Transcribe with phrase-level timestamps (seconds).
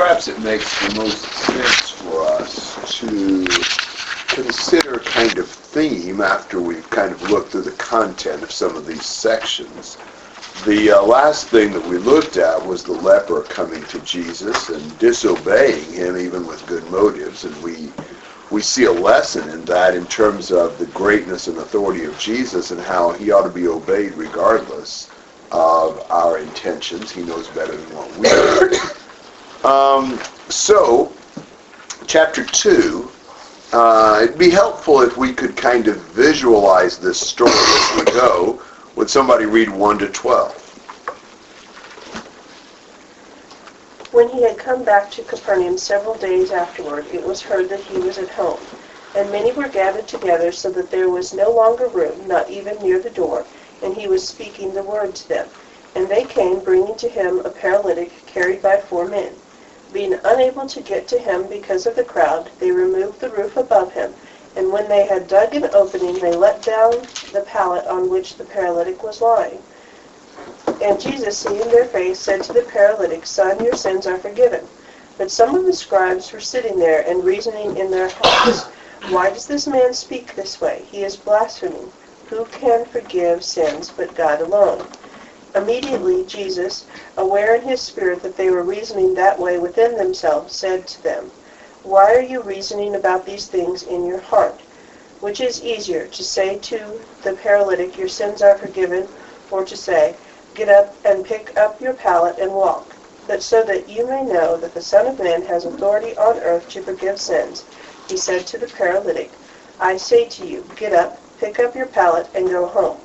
[0.00, 3.44] perhaps it makes the most sense for us to
[4.28, 8.86] consider kind of theme after we've kind of looked through the content of some of
[8.86, 9.98] these sections.
[10.64, 14.98] The uh, last thing that we looked at was the leper coming to Jesus and
[14.98, 17.92] disobeying him even with good motives, and we
[18.50, 22.70] we see a lesson in that in terms of the greatness and authority of Jesus
[22.70, 25.10] and how he ought to be obeyed regardless
[25.52, 27.10] of our intentions.
[27.12, 28.78] He knows better than what we do.
[29.64, 30.18] Um,
[30.48, 31.12] so,
[32.06, 33.10] chapter 2,
[33.74, 38.62] uh, it'd be helpful if we could kind of visualize this story as we go.
[38.96, 40.56] Would somebody read 1 to 12?
[44.12, 47.98] When he had come back to Capernaum several days afterward, it was heard that he
[47.98, 48.60] was at home.
[49.14, 52.98] And many were gathered together, so that there was no longer room, not even near
[52.98, 53.44] the door,
[53.82, 55.48] and he was speaking the word to them.
[55.94, 59.34] And they came, bringing to him a paralytic carried by four men.
[59.92, 63.92] Being unable to get to him because of the crowd, they removed the roof above
[63.92, 64.14] him,
[64.54, 66.92] and when they had dug an opening, they let down
[67.32, 69.62] the pallet on which the paralytic was lying.
[70.82, 74.66] And Jesus, seeing their faith, said to the paralytic, Son, your sins are forgiven.
[75.18, 78.64] But some of the scribes were sitting there and reasoning in their hearts,
[79.10, 80.86] Why does this man speak this way?
[80.88, 81.92] He is blaspheming.
[82.28, 84.86] Who can forgive sins but God alone?
[85.52, 86.84] Immediately Jesus,
[87.16, 91.32] aware in his spirit that they were reasoning that way within themselves, said to them,
[91.82, 94.60] Why are you reasoning about these things in your heart?
[95.20, 99.08] Which is easier, to say to the paralytic, Your sins are forgiven,
[99.50, 100.14] or to say,
[100.54, 102.94] Get up and pick up your pallet and walk.
[103.26, 106.68] But so that you may know that the Son of Man has authority on earth
[106.70, 107.64] to forgive sins,
[108.08, 109.32] he said to the paralytic,
[109.80, 112.98] I say to you, get up, pick up your pallet, and go home.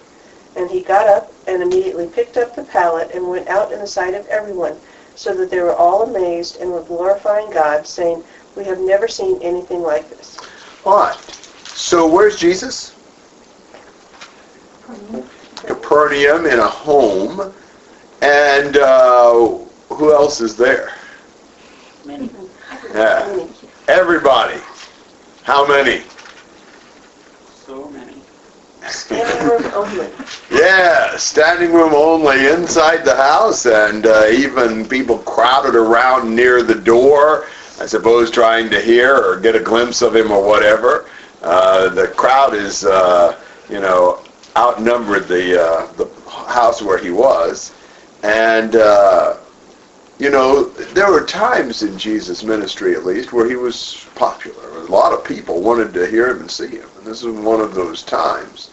[0.56, 3.88] And he got up and immediately picked up the pallet and went out in the
[3.88, 4.80] sight of everyone,
[5.16, 8.23] so that they were all amazed and were glorifying God, saying,
[8.56, 10.38] We have never seen anything like this.
[10.86, 11.17] All right.
[11.66, 12.94] So where's Jesus?
[15.58, 17.54] Capernaum in a home.
[18.21, 19.33] And uh,
[19.89, 20.94] who else is there?
[22.05, 22.30] Many.
[22.94, 23.48] Yeah.
[23.88, 24.60] Everybody.
[25.44, 26.04] How many?
[28.87, 30.09] Standing room only.
[30.51, 36.75] Yeah, standing room only inside the house, and uh, even people crowded around near the
[36.75, 37.47] door,
[37.79, 41.09] I suppose trying to hear or get a glimpse of him or whatever.
[41.41, 44.23] Uh, the crowd is, uh, you know,
[44.55, 46.07] outnumbered the uh, the
[46.47, 47.73] house where he was,
[48.23, 49.37] and uh,
[50.19, 54.77] you know there were times in Jesus' ministry, at least, where he was popular.
[54.77, 57.61] A lot of people wanted to hear him and see him, and this is one
[57.61, 58.69] of those times.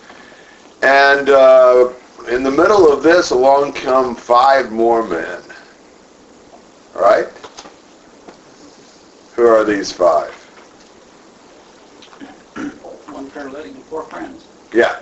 [0.83, 1.93] And uh,
[2.29, 5.43] in the middle of this, along come five more men.
[6.97, 7.29] All right?
[9.35, 10.33] Who are these five?
[13.13, 14.45] One paralytic and four friends.
[14.73, 14.97] Yeah.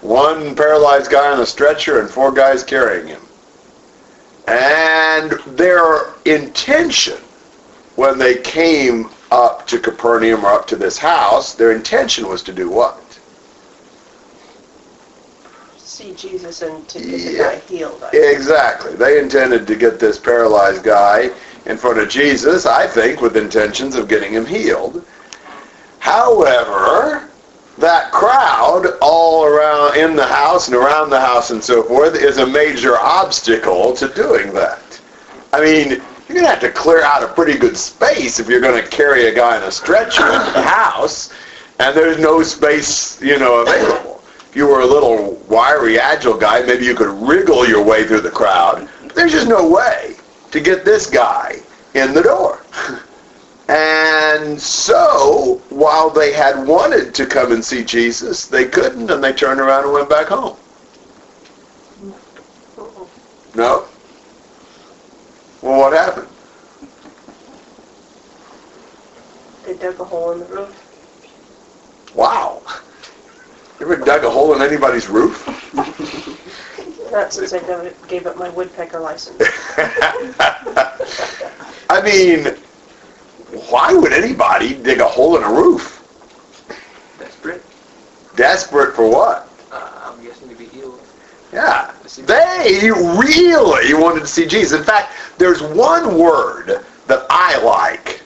[0.00, 3.22] One paralyzed guy on a stretcher and four guys carrying him.
[4.46, 7.18] And their intention
[7.96, 12.52] when they came up to Capernaum or up to this house, their intention was to
[12.52, 13.09] do what?
[16.00, 17.42] See Jesus and to get the Yeah.
[17.42, 18.02] guy healed.
[18.02, 18.24] I think.
[18.32, 18.94] Exactly.
[18.94, 21.30] They intended to get this paralyzed guy
[21.66, 25.04] in front of Jesus, I think, with intentions of getting him healed.
[25.98, 27.24] However,
[27.76, 32.38] that crowd all around in the house and around the house and so forth is
[32.38, 34.98] a major obstacle to doing that.
[35.52, 38.62] I mean, you're going to have to clear out a pretty good space if you're
[38.62, 41.30] going to carry a guy in a stretcher into the house,
[41.78, 44.09] and there's no space, you know, available.
[44.50, 48.22] If you were a little wiry, agile guy, maybe you could wriggle your way through
[48.22, 48.88] the crowd.
[49.14, 50.16] There's just no way
[50.50, 51.60] to get this guy
[51.94, 52.64] in the door.
[53.68, 59.32] And so, while they had wanted to come and see Jesus, they couldn't, and they
[59.32, 60.56] turned around and went back home.
[63.54, 63.86] No?
[65.62, 66.26] Well, what happened?
[69.64, 72.12] They dug a hole in the roof.
[72.16, 72.62] Wow.
[73.78, 75.46] You ever dug a hole in anybody's roof?
[77.12, 79.36] Not since I gave- gave up my woodpecker license.
[81.90, 82.54] I mean,
[83.68, 85.96] why would anybody dig a hole in a roof?
[87.18, 87.64] Desperate.
[88.36, 89.48] Desperate for what?
[89.72, 91.00] Uh, I'm guessing to be healed.
[91.52, 91.92] Yeah.
[92.26, 94.78] They really wanted to see Jesus.
[94.78, 98.22] In fact, there's one word that I like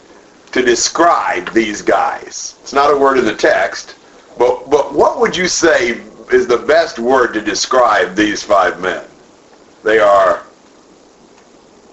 [0.52, 2.56] to describe these guys.
[2.62, 3.96] It's not a word in the text,
[4.38, 6.02] but but what would you say
[6.34, 9.04] is the best word to describe these five men?
[9.84, 10.42] They are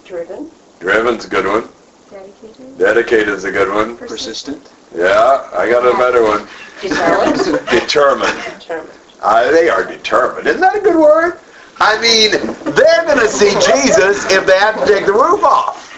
[0.03, 0.49] Driven.
[0.79, 1.69] driven's a good one.
[2.09, 2.77] Dedicated.
[2.77, 3.95] Dedicated is a good one.
[3.97, 4.71] Persistent.
[4.95, 6.47] Yeah, I got a better one.
[6.81, 7.67] Determined.
[7.69, 8.59] Determined.
[8.59, 8.99] Determined.
[9.21, 10.47] Uh, they are determined.
[10.47, 11.39] Isn't that a good word?
[11.79, 12.31] I mean,
[12.75, 15.91] they're going to see Jesus if they have to take the roof off.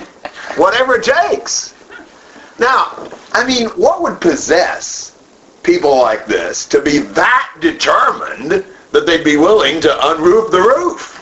[0.58, 1.74] Whatever it takes.
[2.60, 5.13] Now, I mean, what would possess
[5.64, 11.20] people like this to be that determined that they'd be willing to unroof the roof?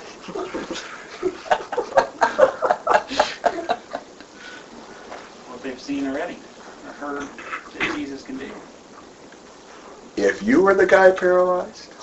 [5.48, 6.38] What they've seen already,
[6.86, 8.52] or heard that Jesus can do.
[10.18, 11.94] If you were the guy paralyzed,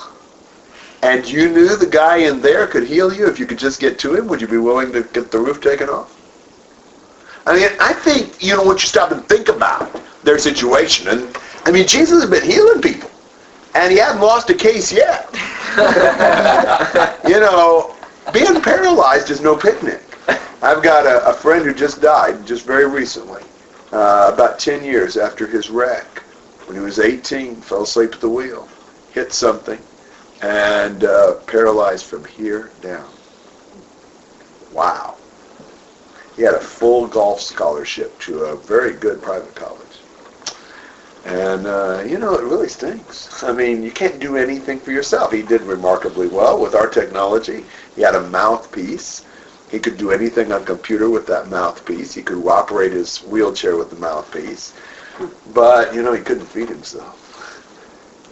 [1.03, 3.99] and you knew the guy in there could heal you if you could just get
[4.01, 6.15] to him, would you be willing to get the roof taken off?
[7.47, 11.37] I mean, I think, you know, once you stop and think about their situation, and,
[11.65, 13.11] I mean, Jesus has been healing people,
[13.75, 15.29] and he hasn't lost a case yet.
[17.29, 17.95] you know,
[18.33, 20.03] being paralyzed is no picnic.
[20.61, 23.43] I've got a, a friend who just died just very recently,
[23.93, 26.23] uh, about 10 years after his wreck.
[26.67, 28.69] When he was 18, fell asleep at the wheel,
[29.13, 29.79] hit something,
[30.43, 33.09] and uh, paralyzed from here down.
[34.73, 35.17] Wow.
[36.37, 39.88] He had a full golf scholarship to a very good private college.
[41.25, 43.43] And, uh, you know, it really stinks.
[43.43, 45.33] I mean, you can't do anything for yourself.
[45.33, 47.65] He did remarkably well with our technology.
[47.97, 49.25] He had a mouthpiece.
[49.71, 52.15] He could do anything on computer with that mouthpiece.
[52.15, 54.73] He could operate his wheelchair with the mouthpiece.
[55.53, 57.25] But, you know, he couldn't feed himself.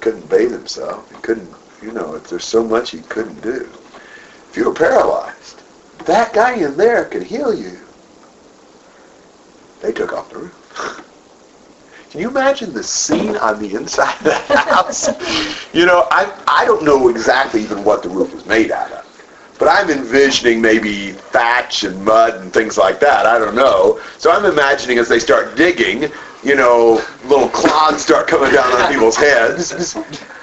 [0.00, 1.10] Couldn't bathe himself.
[1.10, 1.52] He couldn't,
[1.82, 3.68] you know, there's so much he couldn't do.
[4.50, 5.62] If you were paralyzed,
[6.06, 7.78] that guy in there can heal you.
[9.82, 10.65] They took off the roof.
[12.16, 15.06] Can you imagine the scene on the inside of the house?
[15.74, 19.04] you know, I, I don't know exactly even what the roof was made out of.
[19.58, 23.26] But I'm envisioning maybe thatch and mud and things like that.
[23.26, 24.00] I don't know.
[24.16, 26.10] So I'm imagining as they start digging,
[26.46, 29.72] you know, little clods start coming down on people's heads,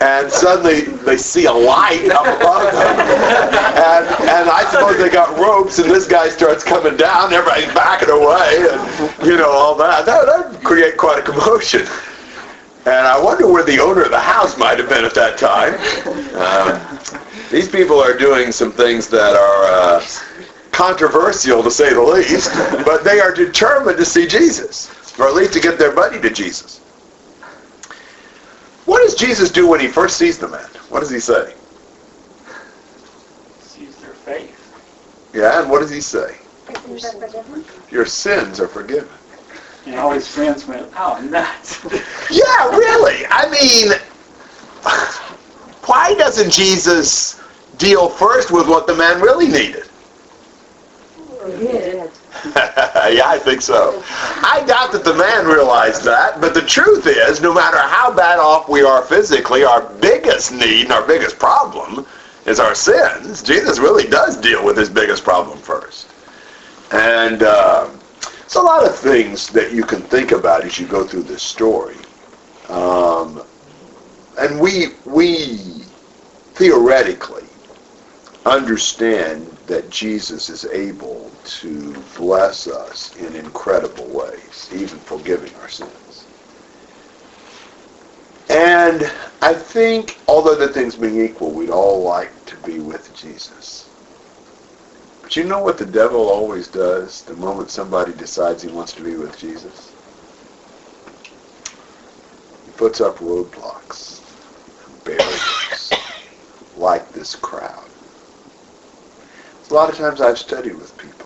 [0.02, 3.00] and suddenly they see a light up above them.
[3.00, 8.10] And, and I suppose they got ropes, and this guy starts coming down, everybody's backing
[8.10, 10.06] away, and, you know, all that.
[10.06, 11.88] That would create quite a commotion.
[12.86, 15.76] And I wonder where the owner of the house might have been at that time.
[16.36, 16.82] Um,
[17.50, 20.06] these people are doing some things that are uh,
[20.72, 22.52] controversial, to say the least,
[22.84, 26.30] but they are determined to see Jesus, or at least to get their buddy to
[26.30, 26.80] Jesus.
[28.86, 30.66] What does Jesus do when he first sees the man?
[30.90, 31.54] What does he say?
[33.62, 34.60] Sees their faith.
[35.34, 36.38] Yeah, and what does he say?
[36.88, 37.66] Your sins are forgiven.
[37.92, 39.10] Your sins are forgiven.
[39.86, 41.84] And all his friends went, oh, nuts.
[42.32, 43.26] Yeah, really.
[43.30, 43.92] I mean,
[45.86, 47.42] why doesn't Jesus
[47.78, 49.88] deal first with what the man really needed?
[51.60, 52.08] yeah,
[52.56, 54.04] I think so.
[54.08, 58.40] I doubt that the man realized that, but the truth is, no matter how bad
[58.40, 62.06] off we are physically, our biggest need and our biggest problem
[62.46, 63.44] is our sins.
[63.44, 66.08] Jesus really does deal with his biggest problem first.
[66.92, 67.90] And uh,
[68.44, 71.42] it's a lot of things that you can think about as you go through this
[71.42, 71.96] story.
[72.70, 73.44] Um,
[74.40, 75.58] and we, we
[76.56, 77.46] theoretically
[78.46, 86.28] understand that Jesus is able to bless us in incredible ways, even forgiving our sins.
[88.50, 93.94] And I think, all the things being equal, we'd all like to be with Jesus.
[95.22, 99.04] But you know what the devil always does the moment somebody decides he wants to
[99.04, 99.96] be with Jesus?
[102.66, 104.22] He puts up roadblocks,
[105.06, 105.92] barriers,
[106.76, 107.93] like this crowd.
[109.74, 111.26] A lot of times I've studied with people.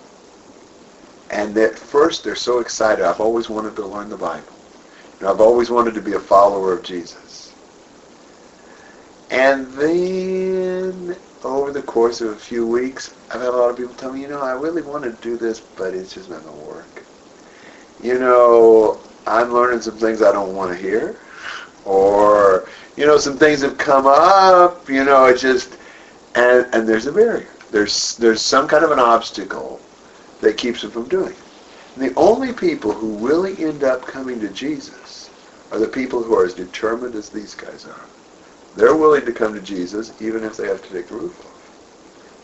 [1.31, 3.03] And at first they're so excited.
[3.03, 4.53] I've always wanted to learn the Bible.
[5.19, 7.51] Know, I've always wanted to be a follower of Jesus.
[9.31, 13.93] And then over the course of a few weeks, I've had a lot of people
[13.95, 16.57] tell me, you know, I really want to do this, but it's just not going
[16.57, 17.03] to work.
[18.01, 21.19] You know, I'm learning some things I don't want to hear.
[21.83, 25.77] Or, you know, some things have come up, you know, it just,
[26.35, 27.56] and, and there's a barrier.
[27.71, 29.87] There's there's some kind of an obstacle
[30.41, 31.33] that keeps them from doing.
[31.33, 31.45] it.
[31.95, 35.31] And the only people who really end up coming to Jesus
[35.71, 38.11] are the people who are as determined as these guys are.
[38.73, 41.73] They're willing to come to Jesus even if they have to take the roof off.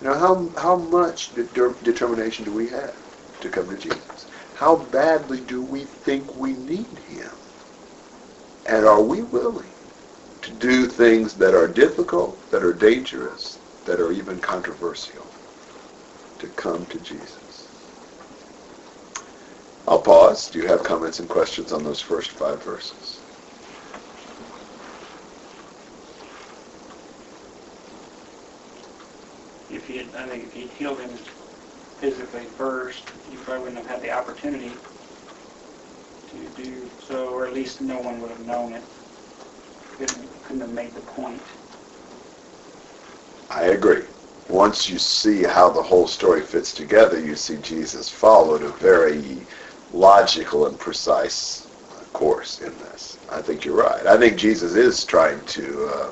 [0.01, 2.97] You know, how, how much de- determination do we have
[3.41, 4.27] to come to Jesus?
[4.53, 7.31] How badly do we think we need him?
[8.65, 9.75] And are we willing
[10.43, 15.25] to do things that are difficult, that are dangerous, that are even controversial
[16.39, 17.67] to come to Jesus.
[19.87, 20.49] I'll pause.
[20.49, 23.19] Do you have comments and questions on those first five verses?
[29.69, 31.17] If he had, I think if he'd healed him
[31.99, 34.71] physically first, you probably wouldn't have had the opportunity
[36.31, 38.83] to do so, or at least no one would have known it.
[39.97, 41.41] Couldn't, couldn't have made the point.
[43.49, 44.03] I agree.
[44.49, 49.45] Once you see how the whole story fits together, you see Jesus followed a very
[49.91, 51.67] logical and precise
[52.13, 53.17] course in this.
[53.29, 54.05] I think you're right.
[54.07, 56.11] I think Jesus is trying to uh,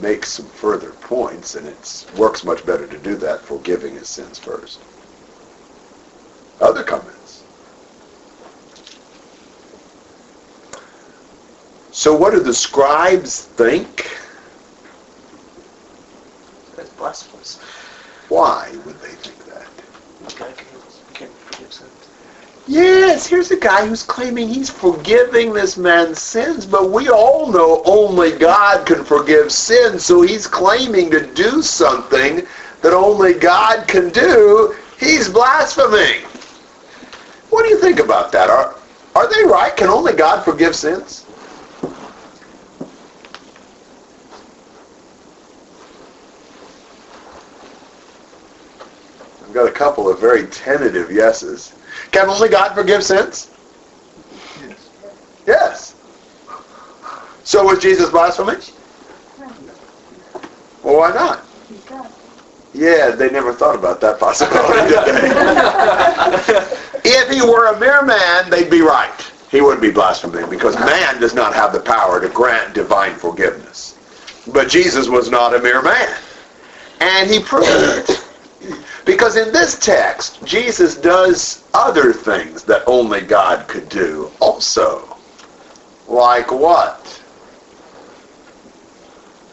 [0.00, 4.38] make some further points, and it works much better to do that forgiving his sins
[4.38, 4.78] first.
[6.60, 7.42] Other comments?
[11.90, 14.08] So what do the scribes think?
[17.02, 17.58] Blasphemous.
[18.28, 19.66] Why would they think that?
[20.38, 20.66] God can,
[21.14, 21.90] can forgive sins.
[22.68, 27.82] Yes, here's a guy who's claiming he's forgiving this man's sins, but we all know
[27.84, 32.46] only God can forgive sins, so he's claiming to do something
[32.82, 34.76] that only God can do.
[35.00, 36.20] He's blaspheming.
[37.50, 38.48] What do you think about that?
[38.48, 38.76] Are,
[39.16, 39.76] are they right?
[39.76, 41.26] Can only God forgive sins?
[49.52, 51.74] I've got a couple of very tentative yeses.
[52.10, 53.50] Can only God forgive sins?
[54.66, 54.90] Yes.
[55.46, 55.94] Yes.
[57.44, 58.62] So was Jesus blaspheming?
[60.82, 61.44] Well, why not?
[62.72, 65.28] Yeah, they never thought about that possibility, did they?
[67.10, 69.30] if he were a mere man, they'd be right.
[69.50, 73.98] He wouldn't be blaspheming because man does not have the power to grant divine forgiveness.
[74.50, 76.16] But Jesus was not a mere man.
[77.00, 78.22] And he proved it.
[79.04, 85.16] Because in this text, Jesus does other things that only God could do also.
[86.06, 87.22] Like what?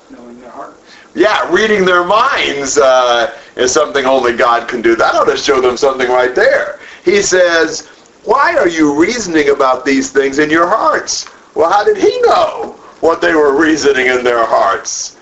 [0.10, 0.82] knowing their hearts.
[1.16, 4.96] Yeah, reading their minds uh, is something only God can do.
[4.96, 6.80] That ought to show them something right there.
[7.04, 7.88] He says,
[8.26, 11.28] why are you reasoning about these things in your hearts?
[11.56, 15.18] Well, how did he know what they were reasoning in their hearts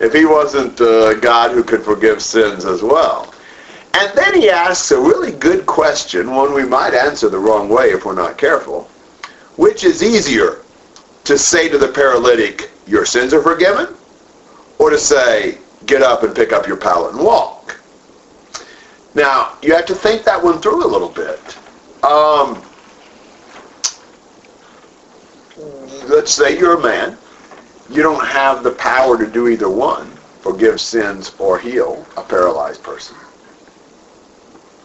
[0.00, 3.32] if he wasn't uh, God who could forgive sins as well?
[3.94, 7.90] And then he asks a really good question, one we might answer the wrong way
[7.90, 8.84] if we're not careful.
[9.56, 10.62] Which is easier,
[11.24, 13.94] to say to the paralytic, your sins are forgiven?
[14.78, 17.80] Or to say, get up and pick up your pallet and walk?
[19.14, 21.58] Now, you have to think that one through a little bit.
[22.02, 22.62] Um,
[26.08, 27.18] let's say you're a man.
[27.90, 32.82] You don't have the power to do either one, forgive sins or heal a paralyzed
[32.82, 33.16] person.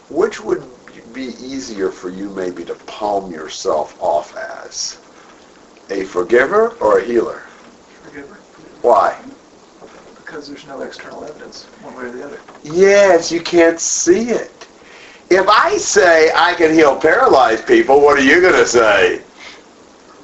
[0.10, 0.64] Which would
[1.14, 4.98] be easier for you maybe to palm yourself off as?
[5.90, 7.44] A forgiver or a healer?
[8.04, 8.40] Forgiver.
[8.82, 9.20] Why?
[10.18, 12.40] Because there's no external evidence, one way or the other.
[12.64, 14.52] Yes, you can't see it.
[15.30, 19.22] If I say I can heal paralyzed people, what are you going to say?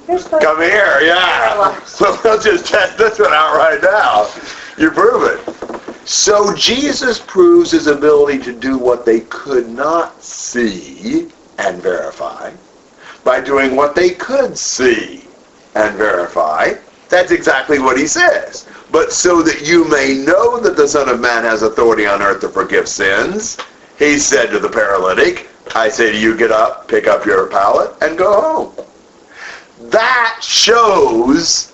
[0.07, 1.49] Come here, yeah.
[1.49, 1.83] Paralyzed.
[1.87, 4.29] So let's just test this one out right now.
[4.77, 5.52] You prove it.
[6.05, 12.51] So Jesus proves his ability to do what they could not see and verify
[13.23, 15.25] by doing what they could see
[15.75, 16.73] and verify.
[17.09, 18.67] That's exactly what he says.
[18.91, 22.41] But so that you may know that the Son of Man has authority on earth
[22.41, 23.57] to forgive sins,
[23.97, 27.93] he said to the paralytic, I say to you, get up, pick up your pallet,
[28.01, 28.85] and go home
[29.91, 31.73] that shows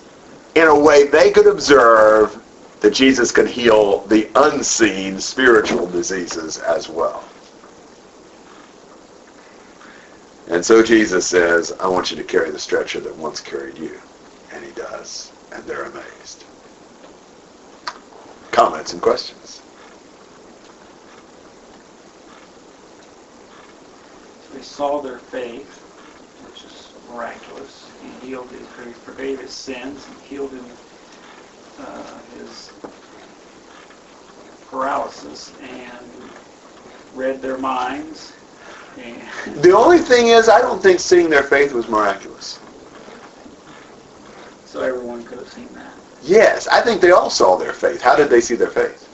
[0.54, 2.39] in a way they could observe
[2.80, 7.22] that Jesus can heal the unseen spiritual diseases as well.
[10.48, 14.00] And so Jesus says, I want you to carry the stretcher that once carried you.
[14.52, 15.30] And he does.
[15.52, 16.44] And they're amazed.
[18.50, 19.60] Comments and questions?
[24.54, 25.68] They saw their faith,
[26.46, 27.88] which is miraculous.
[28.02, 28.66] He healed his,
[28.98, 30.64] forgave his sins, and healed him
[31.80, 32.70] uh, his
[34.70, 36.06] paralysis, and
[37.14, 38.32] read their minds.
[38.98, 42.58] And The only thing is, I don't think seeing their faith was miraculous.
[44.64, 45.92] so everyone could have seen that.
[46.22, 48.00] Yes, I think they all saw their faith.
[48.00, 49.06] How did they see their faith?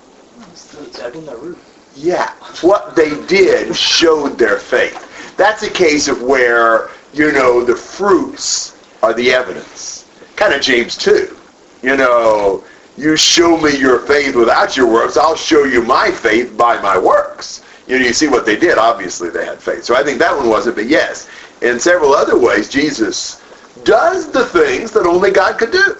[0.94, 1.92] Dug in the roof.
[1.94, 5.35] Yeah, what they did showed their faith.
[5.37, 10.06] That's a case of where, you know, the fruits are the evidence.
[10.37, 11.36] Kind of James 2.
[11.83, 12.64] You know,
[12.97, 16.99] you show me your faith without your works, I'll show you my faith by my
[16.99, 17.62] works.
[17.87, 18.78] You know, you see what they did.
[18.78, 19.85] Obviously, they had faith.
[19.85, 21.28] So I think that one wasn't, but yes,
[21.62, 23.40] in several other ways, Jesus
[23.85, 25.97] does the things that only God could do.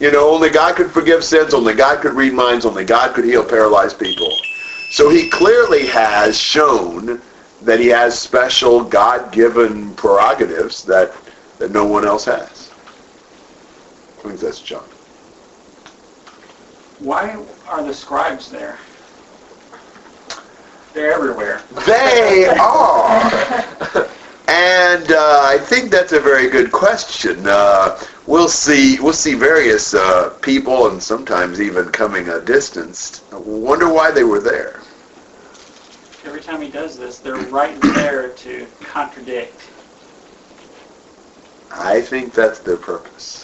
[0.00, 3.24] You know, only God could forgive sins, only God could read minds, only God could
[3.24, 4.36] heal paralyzed people.
[4.90, 7.22] So he clearly has shown
[7.62, 11.14] that he has special God-given prerogatives that,
[11.58, 12.72] that no one else has.
[14.18, 14.84] I think that's John.
[17.02, 17.36] Why
[17.68, 18.78] are the scribes there?
[20.94, 21.62] They're everywhere.
[21.84, 24.08] They are.
[24.46, 27.44] And uh, I think that's a very good question.
[27.44, 29.00] Uh, we'll see.
[29.00, 33.24] We'll see various uh, people, and sometimes even coming a distance.
[33.32, 34.80] I wonder why they were there.
[36.24, 39.60] Every time he does this, they're right there to contradict.
[41.72, 43.41] I think that's their purpose.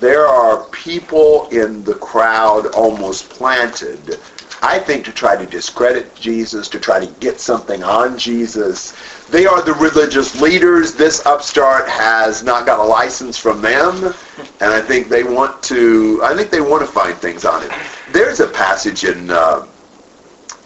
[0.00, 4.18] There are people in the crowd almost planted,
[4.60, 8.92] I think, to try to discredit Jesus, to try to get something on Jesus.
[9.28, 10.94] They are the religious leaders.
[10.94, 14.14] This upstart has not got a license from them,
[14.60, 16.20] and I think they want to.
[16.22, 17.72] I think they want to find things on it.
[18.12, 19.30] There's a passage in.
[19.30, 19.66] Uh,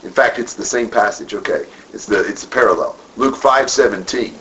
[0.02, 1.34] in fact, it's the same passage.
[1.34, 2.96] Okay, it's the it's a parallel.
[3.16, 4.34] Luke five seventeen.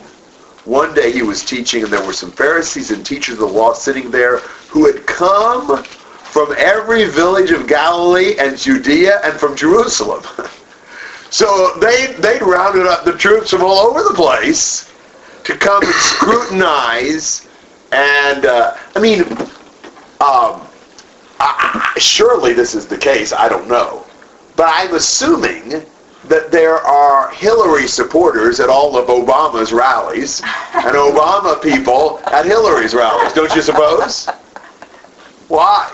[0.66, 3.72] One day he was teaching, and there were some Pharisees and teachers of the law
[3.72, 10.24] sitting there who had come from every village of Galilee and Judea and from Jerusalem.
[11.30, 14.92] so they they rounded up the troops from all over the place
[15.44, 17.46] to come and scrutinize.
[17.92, 19.22] And uh, I mean,
[20.20, 20.66] um,
[21.38, 23.32] I, I, surely this is the case.
[23.32, 24.04] I don't know,
[24.56, 25.86] but I'm assuming
[26.28, 30.40] that there are Hillary supporters at all of Obama's rallies
[30.74, 33.32] and Obama people at Hillary's rallies.
[33.32, 34.26] Don't you suppose?
[35.48, 35.92] Why?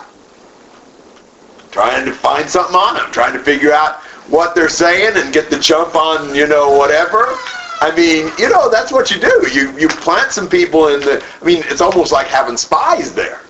[1.71, 5.51] Trying to find something on them, trying to figure out what they're saying and get
[5.51, 7.37] the jump on, you know, whatever.
[7.81, 9.49] I mean, you know, that's what you do.
[9.53, 11.25] You you plant some people in the.
[11.41, 13.41] I mean, it's almost like having spies there,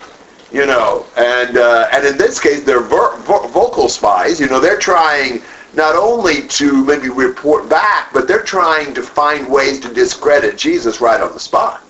[0.50, 1.04] you know.
[1.18, 4.40] And uh, and in this case, they're ver- vo- vocal spies.
[4.40, 5.42] You know, they're trying
[5.74, 11.00] not only to maybe report back, but they're trying to find ways to discredit Jesus
[11.00, 11.82] right on the spot.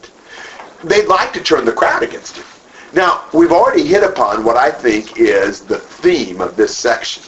[0.84, 2.44] They'd like to turn the crowd against him.
[2.92, 7.22] Now, we've already hit upon what I think is the theme of this section,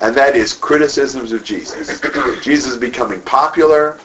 [0.00, 2.00] and that is criticisms of Jesus.
[2.42, 3.98] Jesus becoming popular,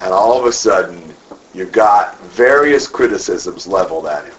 [0.00, 1.14] and all of a sudden,
[1.54, 4.34] you've got various criticisms leveled at him.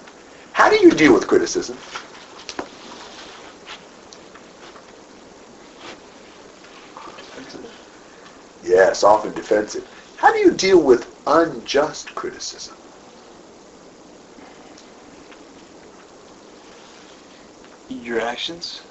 [0.53, 1.77] How do you deal with criticism?
[8.67, 9.87] Yes, often defensive.
[10.17, 12.75] How do you deal with unjust criticism?
[17.89, 18.81] Your actions?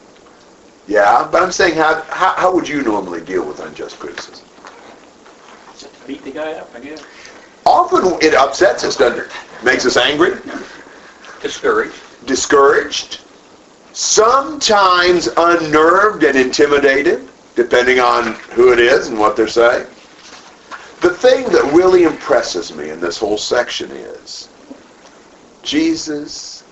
[0.88, 4.46] Yeah, but I'm saying how, how, how would you normally deal with unjust criticism?
[5.78, 7.04] Just Beat the guy up, I guess.
[7.66, 9.30] Often it upsets us, doesn't it?
[9.64, 10.36] Makes us angry,
[11.42, 11.94] Discouraged.
[12.26, 13.20] discouraged,
[13.92, 19.86] sometimes unnerved and intimidated, depending on who it is and what they're saying.
[21.00, 24.48] The thing that really impresses me in this whole section is
[25.62, 26.62] Jesus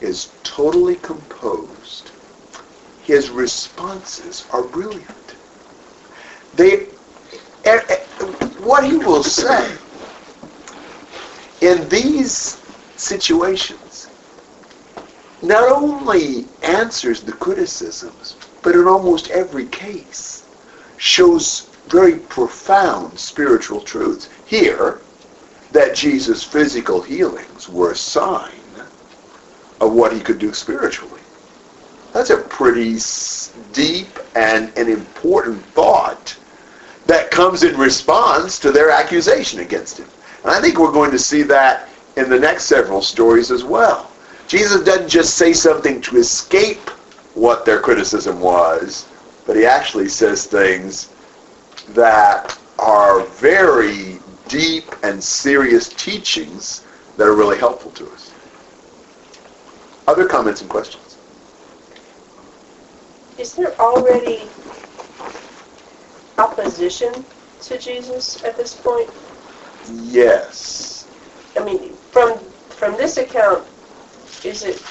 [0.00, 2.10] is totally composed.
[3.04, 5.36] His responses are brilliant.
[6.54, 6.86] They,
[8.60, 9.70] what he will say
[11.60, 12.58] in these
[12.96, 14.08] situations
[15.42, 18.35] not only answers the criticisms,
[18.66, 20.42] but in almost every case
[20.96, 24.28] shows very profound spiritual truths.
[24.44, 25.00] Here,
[25.70, 28.58] that Jesus' physical healings were a sign
[29.80, 31.20] of what he could do spiritually.
[32.12, 32.98] That's a pretty
[33.72, 36.36] deep and an important thought
[37.06, 40.08] that comes in response to their accusation against him.
[40.42, 44.10] And I think we're going to see that in the next several stories as well.
[44.48, 46.90] Jesus doesn't just say something to escape
[47.36, 49.06] what their criticism was,
[49.46, 51.10] but he actually says things
[51.90, 54.18] that are very
[54.48, 56.84] deep and serious teachings
[57.16, 58.32] that are really helpful to us.
[60.08, 61.18] Other comments and questions?
[63.38, 64.48] Is there already
[66.38, 67.12] opposition
[67.62, 69.10] to Jesus at this point?
[69.92, 71.06] Yes.
[71.58, 72.38] I mean, from
[72.70, 73.66] from this account,
[74.44, 74.82] is it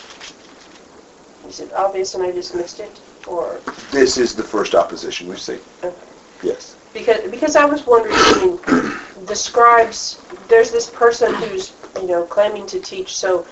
[1.47, 3.59] is it obvious and I just missed it, or
[3.91, 5.59] This is the first opposition we've seen.
[5.83, 5.95] Okay.
[6.43, 6.75] Yes.
[6.93, 12.23] because because I was wondering, I mean, the scribes, there's this person who's you know
[12.25, 13.45] claiming to teach, so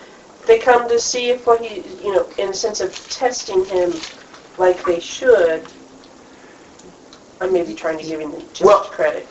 [0.46, 3.94] they come to see if what he, you know, in a sense of testing him
[4.58, 5.64] like they should.
[7.42, 9.28] I may be trying to give him too Well- much credit.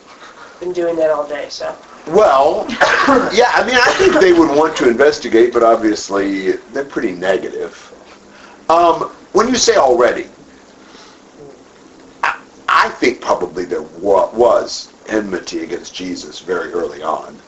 [0.59, 1.75] Been doing that all day, so.
[2.07, 2.65] Well,
[3.33, 7.92] yeah, I mean, I think they would want to investigate, but obviously they're pretty negative.
[8.69, 10.27] Um, when you say already,
[12.23, 17.39] I, I think probably there wa- was enmity against Jesus very early on,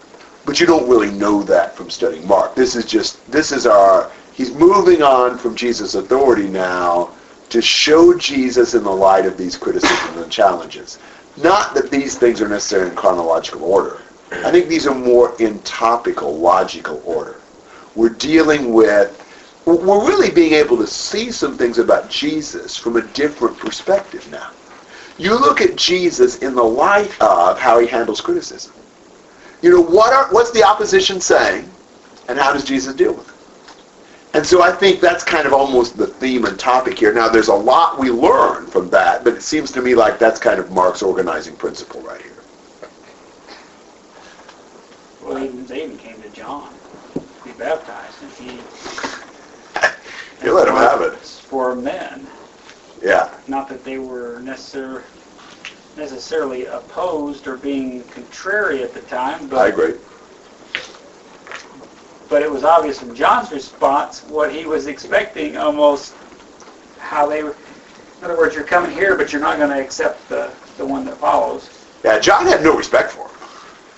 [0.45, 2.55] but you don't really know that from studying Mark.
[2.55, 7.11] This is just this is our he's moving on from Jesus' authority now
[7.49, 10.99] to show Jesus in the light of these criticisms and challenges.
[11.37, 14.01] Not that these things are necessarily in chronological order.
[14.31, 17.39] I think these are more in topical, logical order.
[17.95, 19.21] We're dealing with,
[19.65, 24.51] we're really being able to see some things about Jesus from a different perspective now.
[25.17, 28.73] You look at Jesus in the light of how he handles criticism.
[29.61, 31.69] You know, what are, what's the opposition saying,
[32.27, 33.35] and how does Jesus deal with it?
[34.35, 37.13] And so I think that's kind of almost the theme and topic here.
[37.13, 40.39] Now, there's a lot we learn from that, but it seems to me like that's
[40.39, 42.31] kind of Mark's organizing principle right here.
[45.23, 46.71] Well, even, they even came to John
[47.13, 49.24] to be baptized, and he...
[50.45, 51.15] You let him have it.
[51.15, 52.27] For men.
[53.01, 53.35] Yeah.
[53.47, 55.01] Not that they were necessar-
[55.97, 59.95] necessarily opposed or being contrary at the time, but I agree.
[62.29, 66.13] but it was obvious from John's response what he was expecting, almost
[66.99, 67.55] how they were...
[68.19, 71.05] In other words, you're coming here, but you're not going to accept the, the one
[71.05, 71.87] that follows.
[72.03, 73.35] Yeah, John had no respect for him.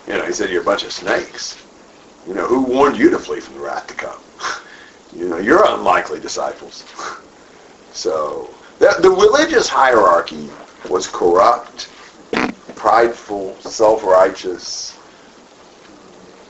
[0.07, 1.61] You know, he said, you're a bunch of snakes.
[2.25, 4.19] You know, who warned you to flee from the wrath to come?
[5.13, 6.83] You know, you're unlikely disciples.
[7.93, 10.51] So, the, the religious hierarchy
[10.87, 11.89] was corrupt,
[12.75, 14.95] prideful, self-righteous,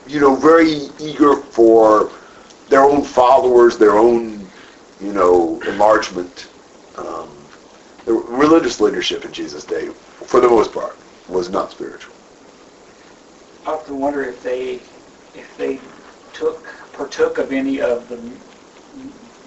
[0.06, 2.10] you know, very eager for
[2.68, 4.46] their own followers, their own,
[5.00, 6.48] you know, enlargement.
[6.96, 7.30] Um,
[8.04, 12.14] the religious leadership in Jesus' day, for the most part, was not spiritual.
[13.64, 14.80] I often wonder if they,
[15.34, 15.80] if they
[16.34, 18.18] took, partook of any of the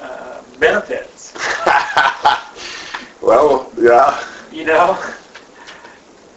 [0.02, 1.34] uh, benefits,
[3.22, 4.98] well, yeah, you know?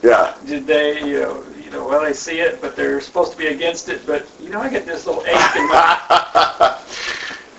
[0.03, 0.35] yeah.
[0.47, 3.47] Did they, you know, you know, well, they see it, but they're supposed to be
[3.49, 5.99] against it, but, you know, I get this little ache in my,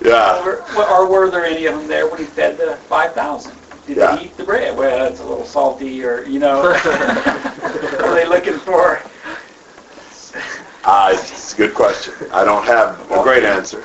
[0.04, 0.44] yeah.
[0.46, 3.56] or, or were there any of them there when he fed the 5,000?
[3.88, 4.16] Did Yeah.
[4.16, 4.78] they eat the bread?
[4.78, 9.02] Well, it's a little salty, or, you know, what are they looking for,
[10.84, 12.14] Uh, it's a good question.
[12.32, 13.84] I don't have a great answer,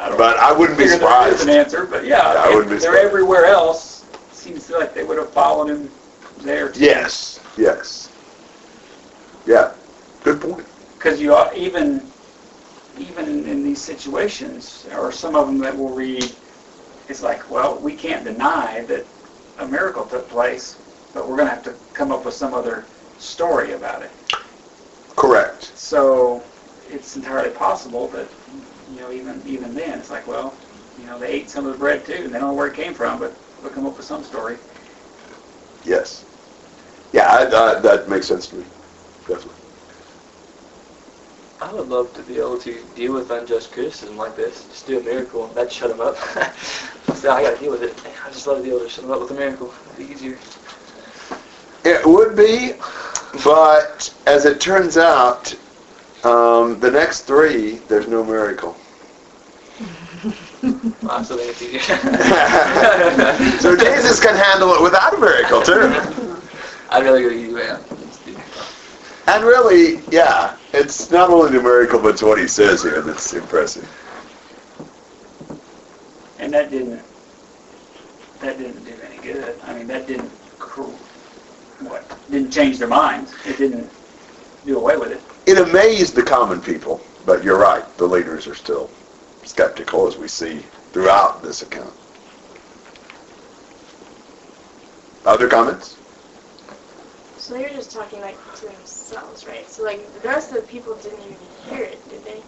[0.00, 1.48] I but I wouldn't be figure there is surprised.
[1.48, 3.06] an answer, but yeah, I wouldn't be if they're surprised.
[3.06, 5.90] everywhere else, seems like they would have followed him
[6.38, 6.80] there too.
[6.80, 8.10] Yes, yes.
[9.46, 9.72] Yeah,
[10.24, 10.66] good point.
[10.96, 12.02] Because you are, even
[12.98, 16.32] even in these situations, or some of them that we'll read,
[17.08, 19.04] it's like, well, we can't deny that
[19.58, 20.76] a miracle took place,
[21.14, 22.84] but we're going to have to come up with some other
[23.18, 24.10] story about it.
[25.16, 25.72] Correct.
[25.76, 26.42] So
[26.90, 28.28] it's entirely possible that
[28.94, 30.54] you know even even then it's like, well,
[30.98, 32.74] you know, they ate some of the bread too, and they don't know where it
[32.74, 34.56] came from, but we'll come up with some story.
[35.84, 36.24] Yes.
[37.12, 38.64] Yeah, I, I, that makes sense to me.
[39.26, 39.54] Definitely.
[41.60, 44.66] I would love to be able to deal with unjust criticism like this.
[44.66, 46.16] Just do a miracle and that'd shut them up.
[47.14, 47.94] so I gotta deal with it.
[48.24, 49.74] I just love to be able to shut them up with a miracle.
[49.86, 50.38] It'd be easier.
[51.84, 52.72] It would be,
[53.44, 55.54] but as it turns out,
[56.24, 58.76] um, the next three, there's no miracle.
[61.08, 61.80] I still think it's easier.
[63.60, 65.80] so Jesus can handle it without a miracle too.
[66.90, 67.88] I really rather go easy way out.
[68.00, 68.36] Just do-
[69.32, 73.32] And really, yeah, it's not only the miracle, but it's what he says here that's
[73.32, 73.88] impressive.
[76.38, 77.02] And that didn't
[78.40, 79.54] that didn't do any good.
[79.64, 80.82] I mean, that didn't cr-
[81.80, 83.32] what didn't change their minds.
[83.46, 83.88] It didn't
[84.66, 85.20] do away with it.
[85.50, 88.88] It amazed the common people, but you're right, the leaders are still
[89.42, 90.60] skeptical, as we see
[90.92, 91.92] throughout this account.
[95.26, 95.96] Other comments?
[97.36, 99.68] So they were just talking like to themselves, right?
[99.68, 102.40] So like the rest of the people didn't even hear it, did they?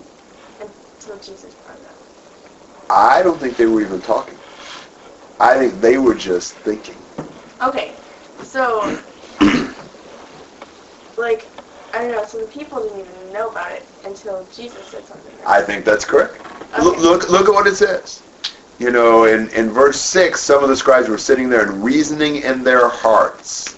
[0.61, 2.89] Until Jesus brought it up.
[2.89, 4.39] I don't think they were even talking.
[5.41, 6.95] I think they were just thinking.
[7.63, 7.97] Okay,
[8.45, 8.97] so
[11.17, 11.49] like
[11.93, 12.25] I don't know.
[12.25, 15.33] So the people didn't even know about it until Jesus said something.
[15.39, 15.63] right?
[15.63, 16.39] I think that's correct.
[16.83, 18.23] Look, look, look at what it says.
[18.79, 22.37] You know, in, in verse 6, some of the scribes were sitting there and reasoning
[22.37, 23.77] in their hearts.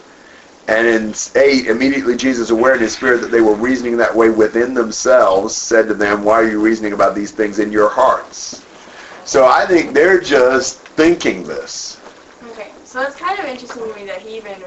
[0.66, 4.30] And in 8, immediately Jesus, aware in his spirit that they were reasoning that way
[4.30, 8.64] within themselves, said to them, Why are you reasoning about these things in your hearts?
[9.26, 11.98] So I think they're just thinking this.
[12.50, 14.64] Okay, so it's kind of interesting to me that he even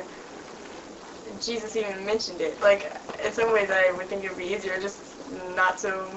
[1.42, 2.60] Jesus even mentioned it.
[2.62, 2.92] Like
[3.24, 5.00] in some ways, I would think it would be easier just
[5.56, 6.10] not so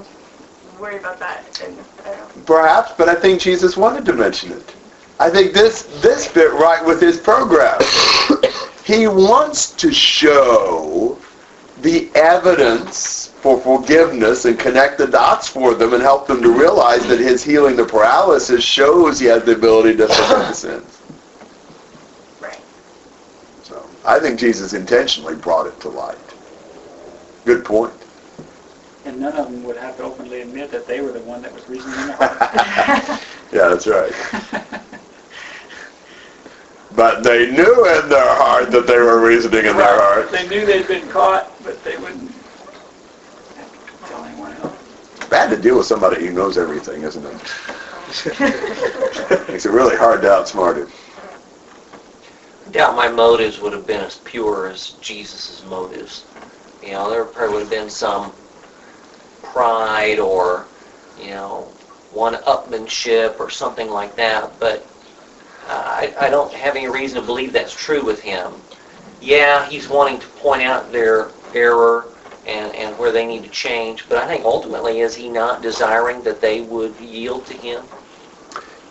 [0.78, 1.60] worry about that.
[1.64, 1.78] And.
[2.46, 4.74] Perhaps, but I think Jesus wanted to mention it.
[5.18, 7.78] I think this this fit right with his program.
[8.84, 11.18] he wants to show
[11.82, 17.06] the evidence for forgiveness and connect the dots for them and help them to realize
[17.06, 21.00] that his healing the paralysis shows he has the ability to forgive the sins.
[22.40, 22.60] Right.
[23.62, 23.76] So
[24.10, 26.18] I think Jesus intentionally brought it to light.
[27.44, 27.92] Good point.
[29.04, 31.54] And none of them would have to openly admit that they were the one that
[31.54, 33.22] was reasoning in the heart.
[33.52, 34.12] Yeah, that's right.
[36.96, 40.32] But they knew in their heart that they were reasoning in their heart.
[40.32, 42.32] They knew they'd been caught, but they wouldn't
[44.06, 44.76] tell anyone else.
[45.28, 47.32] Bad to deal with somebody who knows everything, isn't it?
[49.48, 50.88] Makes it really hard to outsmart him.
[52.72, 56.24] Doubt my motives would have been as pure as Jesus' motives.
[56.82, 58.32] You know, there probably would have been some
[59.42, 60.66] pride or,
[61.20, 61.72] you know,
[62.12, 64.86] one-upmanship or something like that, but
[65.68, 68.52] I, I don't have any reason to believe that's true with him.
[69.20, 72.12] Yeah, he's wanting to point out their error
[72.46, 76.22] and, and where they need to change, but I think ultimately is he not desiring
[76.22, 77.84] that they would yield to him?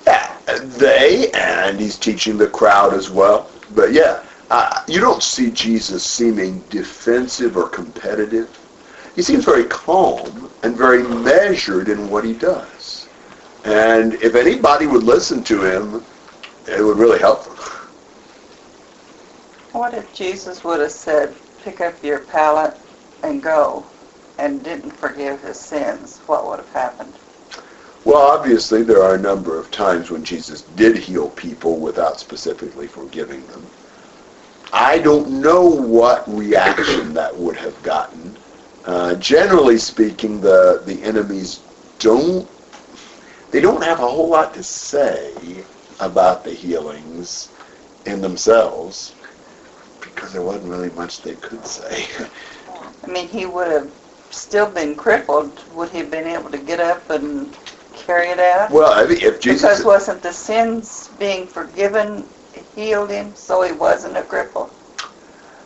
[0.06, 3.50] Yeah, they, and he's teaching the crowd as well.
[3.76, 4.24] But yeah,
[4.88, 8.50] you don't see Jesus seeming defensive or competitive.
[9.16, 13.08] He seems very calm and very measured in what he does.
[13.66, 16.06] And if anybody would listen to him,
[16.68, 17.58] it would really help them.
[19.74, 22.76] What if Jesus would have said, pick up your pallet
[23.22, 23.86] and go,
[24.38, 26.22] and didn't forgive his sins?
[26.26, 27.19] What would have happened?
[28.06, 32.88] Well, obviously, there are a number of times when Jesus did heal people without specifically
[32.88, 33.66] forgiving them.
[34.72, 38.38] I don't know what reaction that would have gotten.
[38.86, 41.60] Uh, generally speaking, the, the enemies
[42.00, 42.48] don't,
[43.52, 45.34] they don't have a whole lot to say
[46.00, 47.50] about the healings
[48.06, 49.14] in themselves
[50.02, 52.08] because there wasn't really much they could say.
[53.04, 53.92] I mean, he would have
[54.32, 55.62] still been crippled.
[55.74, 57.54] Would he have been able to get up and
[58.06, 58.72] carry it out?
[58.72, 59.62] well, I mean, if Jesus...
[59.62, 62.26] Because wasn't the sins being forgiven
[62.76, 64.70] healed him, so he wasn't a cripple?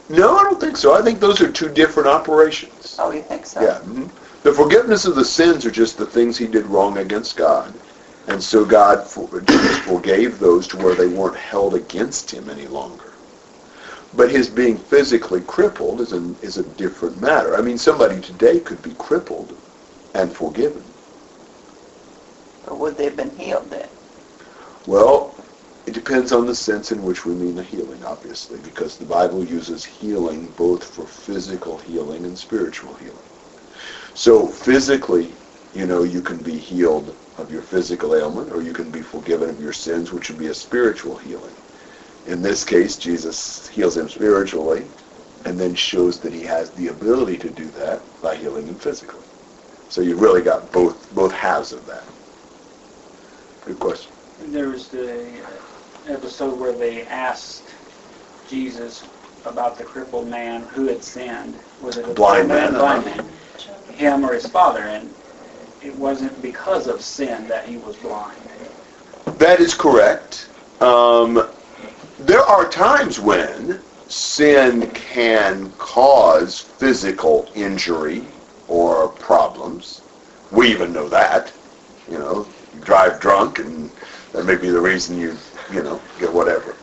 [0.09, 0.93] No, I don't think so.
[0.93, 2.97] I think those are two different operations.
[2.99, 3.61] Oh, you think so?
[3.61, 3.79] Yeah.
[3.79, 4.09] mhm.
[4.43, 7.73] The forgiveness of the sins are just the things he did wrong against God.
[8.27, 13.11] And so God Jesus forgave those to where they weren't held against him any longer.
[14.15, 17.55] But his being physically crippled is, an, is a different matter.
[17.55, 19.55] I mean, somebody today could be crippled
[20.13, 20.83] and forgiven.
[22.73, 23.87] Or would they have been healed then?
[24.87, 25.35] Well,
[25.85, 29.43] it depends on the sense in which we mean the healing, obviously, because the Bible
[29.43, 33.29] uses healing both for physical healing and spiritual healing.
[34.15, 35.35] So physically,
[35.75, 39.51] you know, you can be healed of your physical ailment, or you can be forgiven
[39.51, 41.53] of your sins, which would be a spiritual healing.
[42.25, 44.87] In this case, Jesus heals him spiritually,
[45.45, 49.27] and then shows that he has the ability to do that by healing him physically.
[49.89, 52.12] So you've really got both both halves of that.
[53.65, 54.11] Good question.
[54.47, 55.41] There was the
[56.09, 57.63] episode where they asked
[58.49, 59.05] Jesus
[59.45, 61.57] about the crippled man who had sinned.
[61.81, 62.73] Was it a Blind man?
[62.73, 63.25] man, Blind man.
[63.95, 65.13] Him or his father, and
[65.81, 68.35] it wasn't because of sin that he was blind.
[69.37, 70.49] That is correct.
[70.81, 71.47] Um,
[72.19, 78.23] there are times when sin can cause physical injury
[78.67, 80.01] or problems.
[80.51, 81.53] We even know that.
[82.09, 82.47] You know,
[82.83, 83.89] drive drunk and
[84.33, 85.37] that may be the reason you,
[85.71, 86.75] you know, get whatever.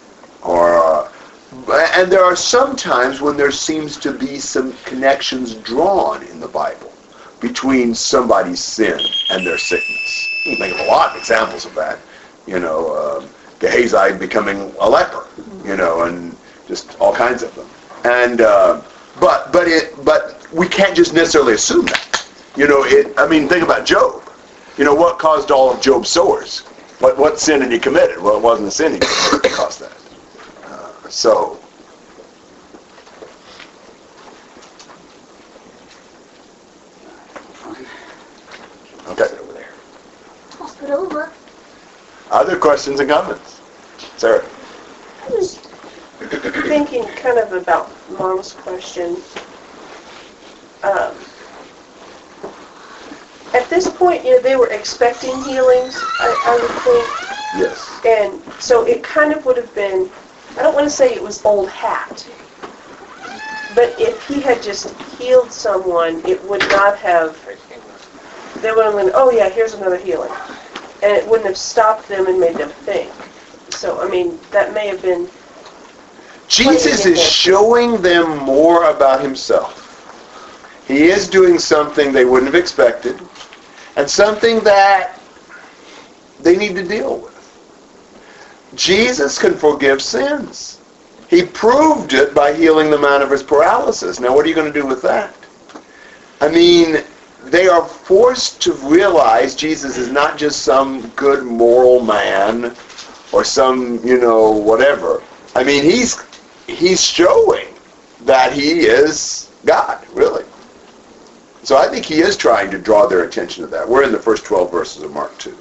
[0.42, 1.10] Or, uh,
[1.96, 6.48] and there are some times when there seems to be some connections drawn in the
[6.48, 6.92] Bible
[7.40, 10.28] between somebody's sin and their sickness.
[10.46, 11.98] You think of a lot of examples of that.
[12.46, 13.26] You know, uh,
[13.58, 15.26] Gehazi becoming a leper,
[15.64, 16.36] you know, and
[16.66, 17.68] just all kinds of them.
[18.04, 18.82] And uh,
[19.18, 22.26] but but it but we can't just necessarily assume that.
[22.56, 23.12] You know, it.
[23.18, 24.22] I mean, think about Job.
[24.76, 26.60] You know, what caused all of Job's sores?
[27.00, 28.20] What what sin had he committed?
[28.20, 29.92] Well, it wasn't a sin he committed that caused that.
[30.64, 31.58] Uh, so.
[39.08, 39.36] Okay.
[40.60, 41.32] I'll put over.
[42.30, 43.60] Other questions and comments?
[44.16, 44.44] Sarah?
[45.22, 45.56] I was
[46.68, 49.16] thinking kind of about Mom's question.
[50.82, 51.16] Um,
[53.52, 57.60] at this point, you know, they were expecting healings, I, I would think.
[57.60, 58.00] Yes.
[58.04, 60.10] And so it kind of would have been,
[60.58, 62.28] I don't want to say it was old hat,
[63.74, 67.38] but But if he had just healed someone, it would not have,
[68.60, 70.32] they would have been, oh yeah, here's another healing.
[71.02, 73.10] And it wouldn't have stopped them and made them think.
[73.70, 75.28] So, I mean, that may have been,
[76.48, 79.78] Jesus is showing them more about himself.
[80.86, 83.16] He is doing something they wouldn't have expected,
[83.96, 85.18] and something that
[86.40, 87.36] they need to deal with.
[88.74, 90.80] Jesus can forgive sins.
[91.28, 94.20] He proved it by healing the man of his paralysis.
[94.20, 95.34] Now, what are you going to do with that?
[96.40, 97.04] I mean,
[97.44, 102.74] they are forced to realize Jesus is not just some good moral man
[103.32, 105.22] or some, you know, whatever.
[105.54, 106.22] I mean, he's
[106.66, 107.68] he's showing
[108.24, 110.44] that he is God, really.
[111.70, 113.88] So I think he is trying to draw their attention to that.
[113.88, 115.56] We're in the first 12 verses of Mark 2.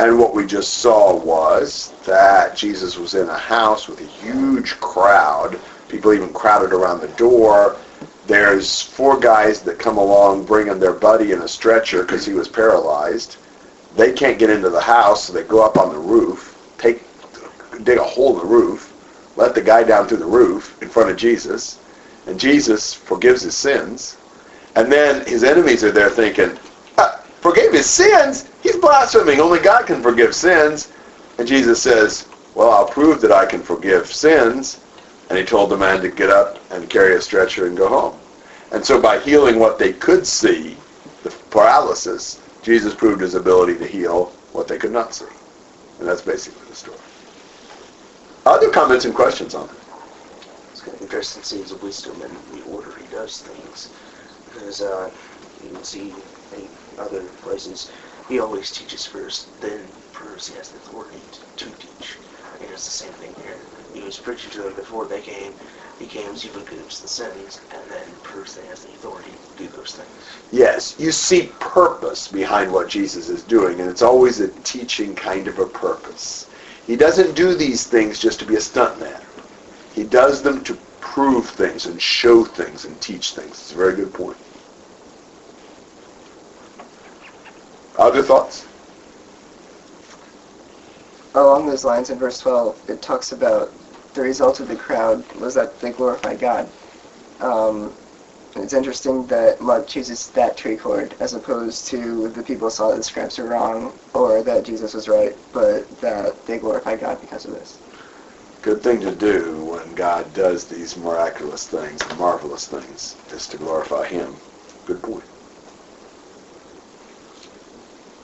[0.00, 4.72] And what we just saw was that Jesus was in a house with a huge
[4.80, 5.56] crowd.
[5.86, 7.76] People even crowded around the door.
[8.26, 12.48] There's four guys that come along bringing their buddy in a stretcher because he was
[12.48, 13.36] paralyzed.
[13.94, 17.04] They can't get into the house, so they go up on the roof, take,
[17.84, 18.83] dig a hole in the roof,
[19.36, 21.80] let the guy down through the roof in front of Jesus,
[22.26, 24.16] and Jesus forgives his sins.
[24.76, 26.58] And then his enemies are there thinking,
[26.98, 28.48] uh, forgave his sins?
[28.62, 29.40] He's blaspheming.
[29.40, 30.92] Only God can forgive sins.
[31.38, 34.80] And Jesus says, well, I'll prove that I can forgive sins.
[35.28, 38.18] And he told the man to get up and carry a stretcher and go home.
[38.72, 40.76] And so by healing what they could see,
[41.22, 45.26] the paralysis, Jesus proved his ability to heal what they could not see.
[45.98, 46.98] And that's basically the story.
[48.46, 49.76] Other comments and questions on it?
[50.70, 53.90] It's of interesting see his wisdom and the order he does things.
[54.44, 55.10] Because uh,
[55.62, 56.12] you can see
[56.52, 57.90] in other places,
[58.28, 61.22] he always teaches first, then proves he has the authority
[61.56, 62.18] to, teach.
[62.60, 63.56] He does the same thing here.
[63.94, 65.54] He was preaching to them before they came.
[65.98, 68.16] He came, he forgives the sins, and then
[68.54, 70.08] that he has the authority to do those things.
[70.50, 75.48] Yes, you see purpose behind what Jesus is doing, and it's always a teaching kind
[75.48, 76.48] of a purpose.
[76.86, 79.20] He doesn't do these things just to be a stuntman.
[79.94, 83.52] He does them to prove things and show things and teach things.
[83.52, 84.36] It's a very good point.
[87.96, 88.66] Other thoughts?
[91.34, 93.72] Along those lines, in verse 12, it talks about
[94.14, 96.70] the result of the crowd was that they glorified God.
[97.40, 97.94] Um,
[98.62, 102.96] it's interesting that Mark chooses that tree chord as opposed to the people saw that
[102.96, 107.44] the scribes were wrong or that Jesus was right, but that they glorified God because
[107.46, 107.80] of this.
[108.62, 114.06] Good thing to do when God does these miraculous things marvelous things is to glorify
[114.06, 114.36] Him.
[114.86, 115.24] Good point.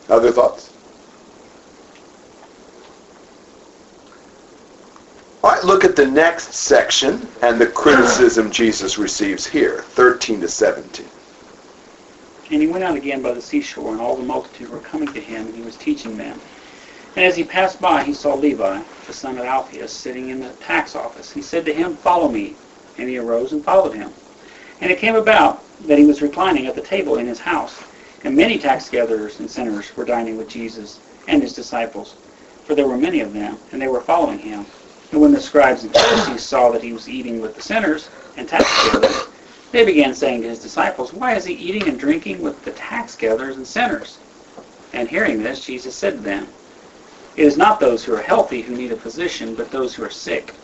[0.08, 0.79] Other thoughts?
[5.42, 10.48] All right, look at the next section and the criticism Jesus receives here, 13 to
[10.48, 11.06] 17.
[12.50, 15.20] And he went out again by the seashore, and all the multitude were coming to
[15.20, 16.38] him, and he was teaching them.
[17.16, 20.50] And as he passed by, he saw Levi, the son of Alphaeus, sitting in the
[20.54, 21.32] tax office.
[21.32, 22.54] He said to him, Follow me.
[22.98, 24.10] And he arose and followed him.
[24.82, 27.80] And it came about that he was reclining at the table in his house,
[28.24, 30.98] and many tax gatherers and sinners were dining with Jesus
[31.28, 32.12] and his disciples,
[32.66, 34.66] for there were many of them, and they were following him.
[35.12, 38.48] And when the scribes and Pharisees saw that he was eating with the sinners and
[38.48, 39.26] tax gatherers,
[39.72, 43.16] they began saying to his disciples, Why is he eating and drinking with the tax
[43.16, 44.18] gatherers and sinners?
[44.92, 46.46] And hearing this, Jesus said to them,
[47.36, 50.10] It is not those who are healthy who need a physician, but those who are
[50.10, 50.54] sick.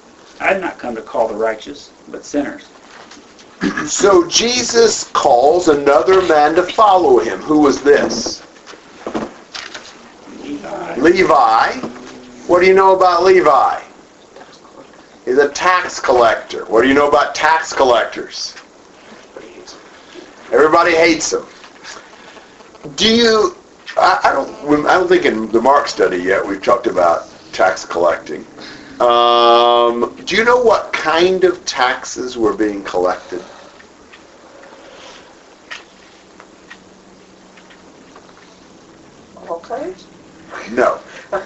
[0.40, 2.66] I did not come to call the righteous, but sinners.
[3.86, 7.38] So Jesus calls another man to follow him.
[7.40, 8.42] Who was this?
[10.42, 10.96] Levi.
[10.96, 11.72] Levi.
[12.48, 13.85] What do you know about Levi?
[15.26, 16.64] He's a tax collector.
[16.66, 18.54] What do you know about tax collectors?
[19.34, 19.80] But he hates him.
[20.52, 21.44] Everybody hates them.
[22.94, 23.56] Do you?
[23.96, 24.86] I, I don't.
[24.86, 28.46] I don't think in the Mark study yet we've talked about tax collecting.
[29.00, 33.42] Um, do you know what kind of taxes were being collected?
[39.48, 40.06] all kinds.
[40.70, 41.00] No.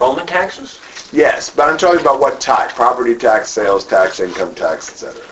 [0.00, 0.78] Roman taxes?
[1.12, 2.70] Yes, but I'm talking about what type?
[2.70, 5.22] Property tax, sales tax, income tax, etc.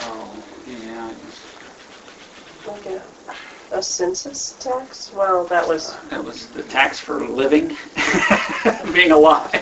[0.00, 1.12] Oh, yeah.
[2.66, 3.02] Like a,
[3.70, 5.12] a census tax?
[5.12, 7.76] Well, that was, uh, That was the tax for living,
[8.92, 9.60] being alive.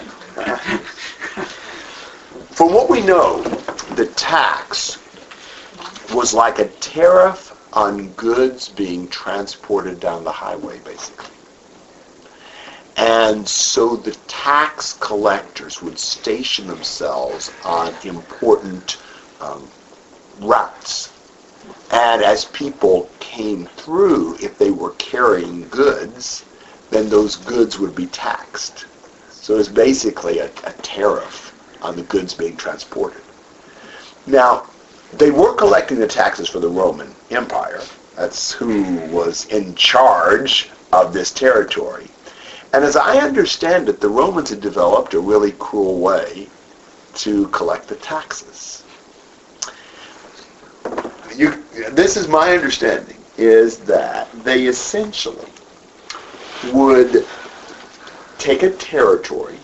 [2.51, 3.43] From what we know,
[3.97, 4.99] the tax
[6.13, 11.27] was like a tariff on goods being transported down the highway, basically.
[12.97, 18.99] And so the tax collectors would station themselves on important
[19.41, 19.69] um,
[20.41, 21.13] routes.
[21.93, 26.45] And as people came through, if they were carrying goods,
[26.91, 28.87] then those goods would be taxed.
[29.31, 33.23] So it's basically a, a tariff on the goods being transported.
[34.27, 34.67] Now,
[35.13, 37.83] they were collecting the taxes for the Roman Empire.
[38.17, 42.09] That's who was in charge of this territory.
[42.73, 46.49] And as I understand it, the Romans had developed a really cruel way
[47.15, 48.85] to collect the taxes.
[51.35, 55.51] You, this is my understanding, is that they essentially
[56.73, 57.27] would
[58.39, 59.59] take a territory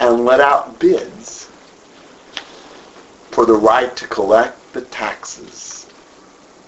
[0.00, 1.48] and let out bids
[3.30, 5.88] for the right to collect the taxes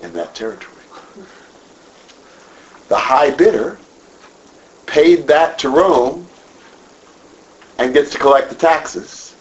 [0.01, 0.77] in that territory.
[2.89, 3.79] The high bidder
[4.93, 6.29] paid that to Rome
[7.79, 9.35] and gets to collect the taxes.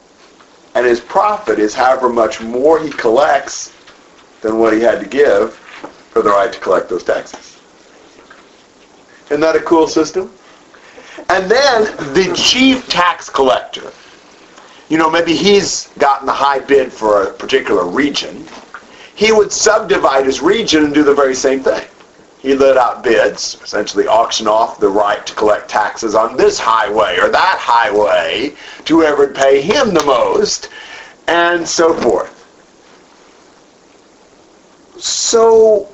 [0.75, 3.73] And his profit is however much more he collects
[4.41, 7.59] than what he had to give for the right to collect those taxes.
[9.25, 10.33] Isn't that a cool system?
[11.27, 11.83] And then
[12.13, 13.91] the chief tax collector,
[14.87, 18.47] you know, maybe he's gotten the high bid for a particular region.
[19.15, 21.85] He would subdivide his region and do the very same thing.
[22.41, 27.19] He let out bids, essentially auction off the right to collect taxes on this highway
[27.19, 30.69] or that highway to whoever would pay him the most,
[31.27, 32.37] and so forth.
[34.97, 35.87] So,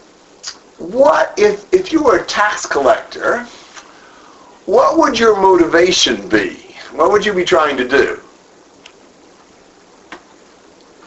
[0.78, 3.44] what if, if you were a tax collector,
[4.66, 6.76] what would your motivation be?
[6.92, 8.22] What would you be trying to do?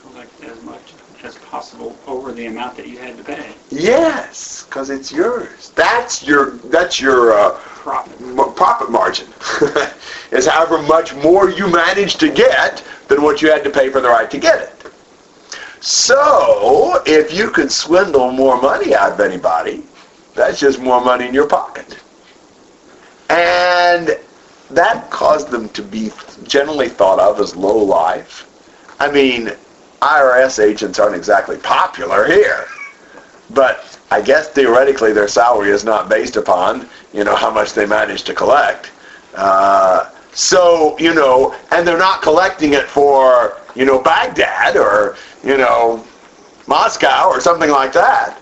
[0.02, 3.52] Collect as much as possible over the amount that you had to pay.
[3.70, 5.70] Yes, because it's yours.
[5.74, 8.20] That's your that's your uh, Profit.
[8.20, 9.26] m- profit margin.
[10.30, 14.00] is however much more you manage to get than what you had to pay for
[14.00, 14.92] the right to get it.
[15.80, 19.82] So, if you can swindle more money out of anybody,
[20.34, 21.98] that's just more money in your pocket.
[23.30, 24.18] And
[24.70, 26.12] that caused them to be
[26.46, 28.46] generally thought of as low life.
[29.00, 29.52] I mean,
[30.02, 32.66] IRS agents aren't exactly popular here.
[33.50, 37.86] But I guess theoretically their salary is not based upon, you know, how much they
[37.86, 38.90] manage to collect.
[39.34, 45.56] Uh, so, you know, and they're not collecting it for, you know, Baghdad or, you
[45.56, 46.04] know,
[46.66, 48.38] Moscow or something like that.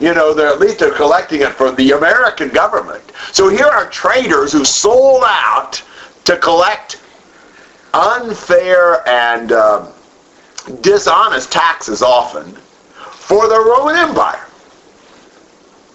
[0.00, 3.02] You know, they're at least they're collecting it for the American government.
[3.32, 5.82] So here are traitors who sold out
[6.24, 7.00] to collect
[7.94, 9.88] unfair and um,
[10.80, 12.52] dishonest taxes often
[13.12, 14.46] for the Roman Empire.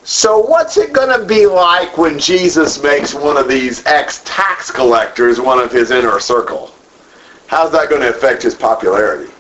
[0.04, 5.40] So what's it going to be like when Jesus makes one of these ex-tax collectors
[5.40, 6.74] one of his inner circle?
[7.48, 9.32] How's that going to affect his popularity?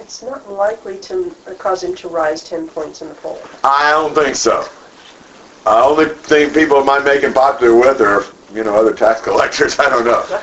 [0.00, 3.40] It's not likely to cause him to rise 10 points in the poll.
[3.62, 4.68] I don't think so.
[5.64, 8.24] The only thing people might make him popular with are,
[8.54, 9.78] you know, other tax collectors.
[9.78, 10.40] I don't know.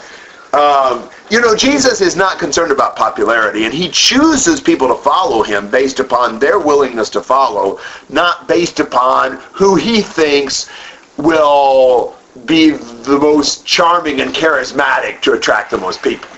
[0.57, 5.43] Um, you know, Jesus is not concerned about popularity, and he chooses people to follow
[5.43, 7.79] him based upon their willingness to follow,
[8.09, 10.69] not based upon who he thinks
[11.15, 16.29] will be the most charming and charismatic to attract the most people.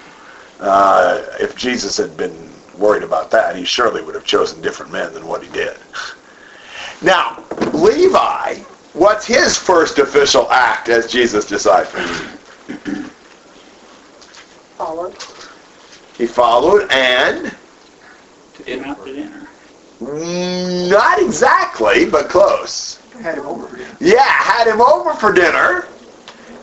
[0.59, 5.11] Uh, if Jesus had been worried about that, he surely would have chosen different men
[5.11, 5.75] than what he did.
[7.01, 8.59] Now, Levi,
[8.93, 11.99] what's his first official act as Jesus' disciple?
[14.83, 15.15] Followed.
[16.17, 17.55] He followed and
[18.53, 19.47] Took him out to dinner.
[20.89, 22.99] not exactly, but close.
[23.21, 23.87] Had him over here.
[24.01, 25.87] Yeah, had him over for dinner.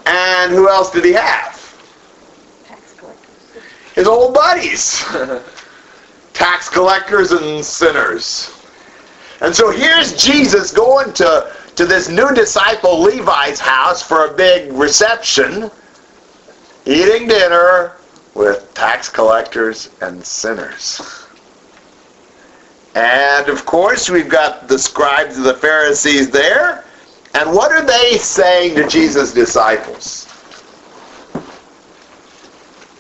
[0.05, 1.57] And who else did he have?
[2.69, 3.63] Tax collectors.
[3.95, 5.03] His old buddies.
[6.35, 8.55] Tax collectors and sinners.
[9.41, 14.71] And so here's Jesus going to, to this new disciple Levi's house for a big
[14.75, 15.71] reception,
[16.85, 17.95] eating dinner
[18.35, 21.27] with tax collectors and sinners.
[22.95, 26.85] And of course, we've got the scribes and the Pharisees there.
[27.35, 30.27] And what are they saying to Jesus' disciples?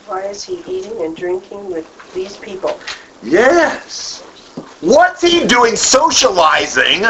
[0.06, 2.78] Why is he eating and drinking with these people?
[3.22, 4.22] Yes.
[4.80, 7.02] What's he doing socializing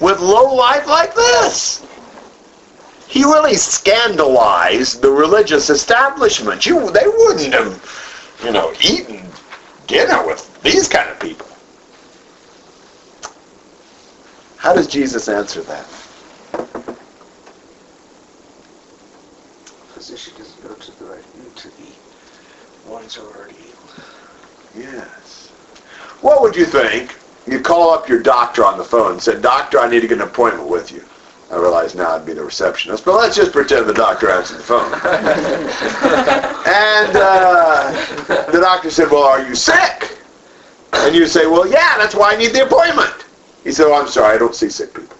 [0.00, 1.84] with low life like this?
[3.12, 6.64] he really scandalized the religious establishment.
[6.64, 9.22] You, they wouldn't have, you know, eaten
[9.86, 11.46] dinner with these kind of people.
[14.56, 15.84] How does Jesus answer that?
[19.92, 23.76] Physician doesn't go to the right, to the ones who are already healed.
[24.74, 25.48] Yes.
[26.22, 27.14] What would you think?
[27.46, 30.16] You call up your doctor on the phone and said, "Doctor, I need to get
[30.16, 31.04] an appointment with you."
[31.52, 34.62] I realize now I'd be the receptionist, but let's just pretend the doctor answered the
[34.62, 34.84] phone.
[34.94, 35.02] and
[37.14, 37.92] uh,
[38.50, 40.16] the doctor said, Well, are you sick?
[40.94, 43.26] And you say, Well, yeah, that's why I need the appointment.
[43.64, 45.14] He said, Oh, I'm sorry, I don't see sick people.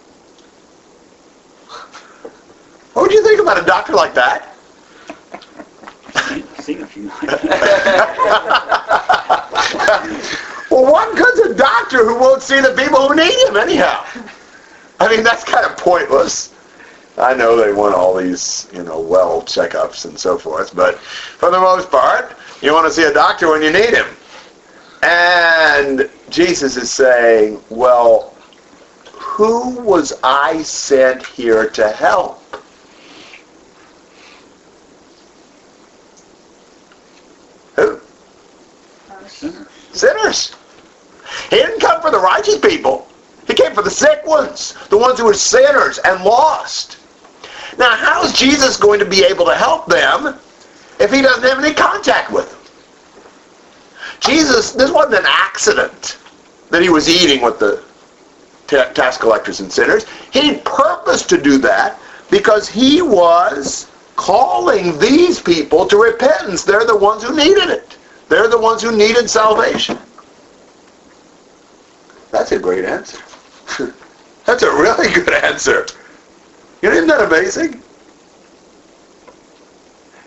[2.94, 4.56] What would you think about a doctor like that?
[6.14, 7.08] I've seen a few.
[10.70, 14.02] well, what good's a doctor who won't see the people who need him anyhow?
[15.02, 16.54] I mean, that's kind of pointless.
[17.18, 21.50] I know they want all these, you know, well checkups and so forth, but for
[21.50, 24.06] the most part, you want to see a doctor when you need him.
[25.02, 28.32] And Jesus is saying, well,
[29.10, 32.40] who was I sent here to help?
[37.74, 38.00] Who?
[39.26, 39.68] Sinners.
[39.90, 40.56] Sinners.
[41.50, 43.08] He didn't come for the righteous people.
[43.52, 46.96] He came for the sick ones, the ones who were sinners and lost.
[47.76, 50.38] Now, how is Jesus going to be able to help them
[50.98, 52.60] if he doesn't have any contact with them?
[54.20, 56.16] Jesus, this wasn't an accident
[56.70, 57.84] that he was eating with the
[58.68, 60.06] ta- tax collectors and sinners.
[60.32, 61.98] He purposed to do that
[62.30, 63.86] because he was
[64.16, 66.64] calling these people to repentance.
[66.64, 67.98] They're the ones who needed it.
[68.30, 69.98] They're the ones who needed salvation.
[72.30, 73.22] That's a great answer.
[74.44, 75.86] That's a really good answer.
[76.82, 77.80] You know, isn't that amazing?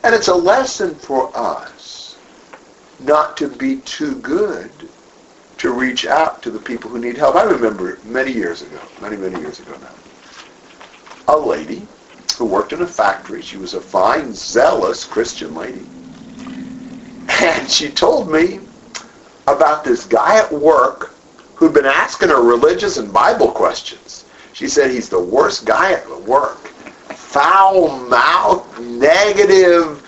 [0.03, 2.15] And it's a lesson for us
[2.99, 4.71] not to be too good
[5.57, 7.35] to reach out to the people who need help.
[7.35, 11.87] I remember many years ago, many, many years ago now, a lady
[12.37, 13.41] who worked in a factory.
[13.41, 15.85] She was a fine, zealous Christian lady.
[17.27, 18.59] And she told me
[19.47, 21.14] about this guy at work
[21.55, 24.25] who'd been asking her religious and Bible questions.
[24.53, 26.67] She said he's the worst guy at the work.
[27.09, 30.01] Foul mouth, negative,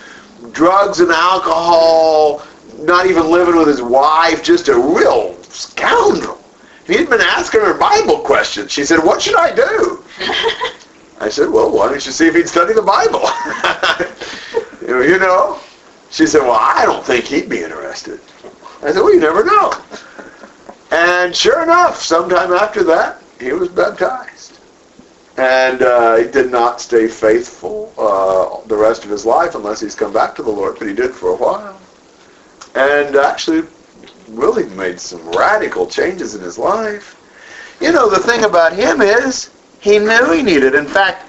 [0.52, 2.43] drugs and alcohol,
[2.80, 6.41] not even living with his wife, just a real scoundrel.
[6.86, 8.72] He'd been asking her Bible questions.
[8.72, 10.04] She said, what should I do?
[11.20, 13.28] I said, well, why don't you see if he'd study the Bible?
[14.88, 15.60] you know?
[16.10, 18.20] She said, well, I don't think he'd be interested.
[18.82, 19.74] I said, well, you never know.
[20.92, 24.60] And sure enough, sometime after that, he was baptized.
[25.38, 29.96] And uh, he did not stay faithful uh, the rest of his life unless he's
[29.96, 31.80] come back to the Lord, but he did for a while.
[32.74, 33.68] And actually
[34.30, 37.16] really made some radical changes in his life.
[37.80, 40.74] You know, the thing about him is he knew he needed.
[40.74, 41.26] In fact,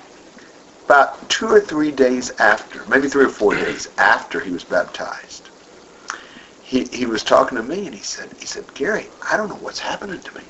[0.87, 5.48] about two or three days after, maybe three or four days after he was baptized,
[6.69, 9.55] he, he was talking to me and he said, he said, Gary, I don't know
[9.57, 10.43] what's happening to me.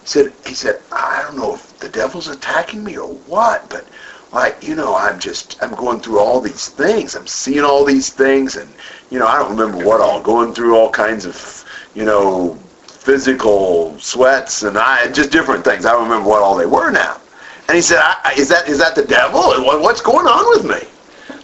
[0.00, 3.86] He said, he said, I don't know if the devil's attacking me or what, but
[4.32, 7.14] like, you know, I'm just, I'm going through all these things.
[7.14, 8.72] I'm seeing all these things and,
[9.10, 11.62] you know, I don't remember what all, going through all kinds of,
[11.94, 12.54] you know,
[12.86, 15.84] physical sweats and I, just different things.
[15.84, 17.20] I don't remember what all they were now.
[17.68, 18.00] And he said,
[18.38, 19.40] is that, is that the devil?
[19.40, 20.88] What, what's going on with me?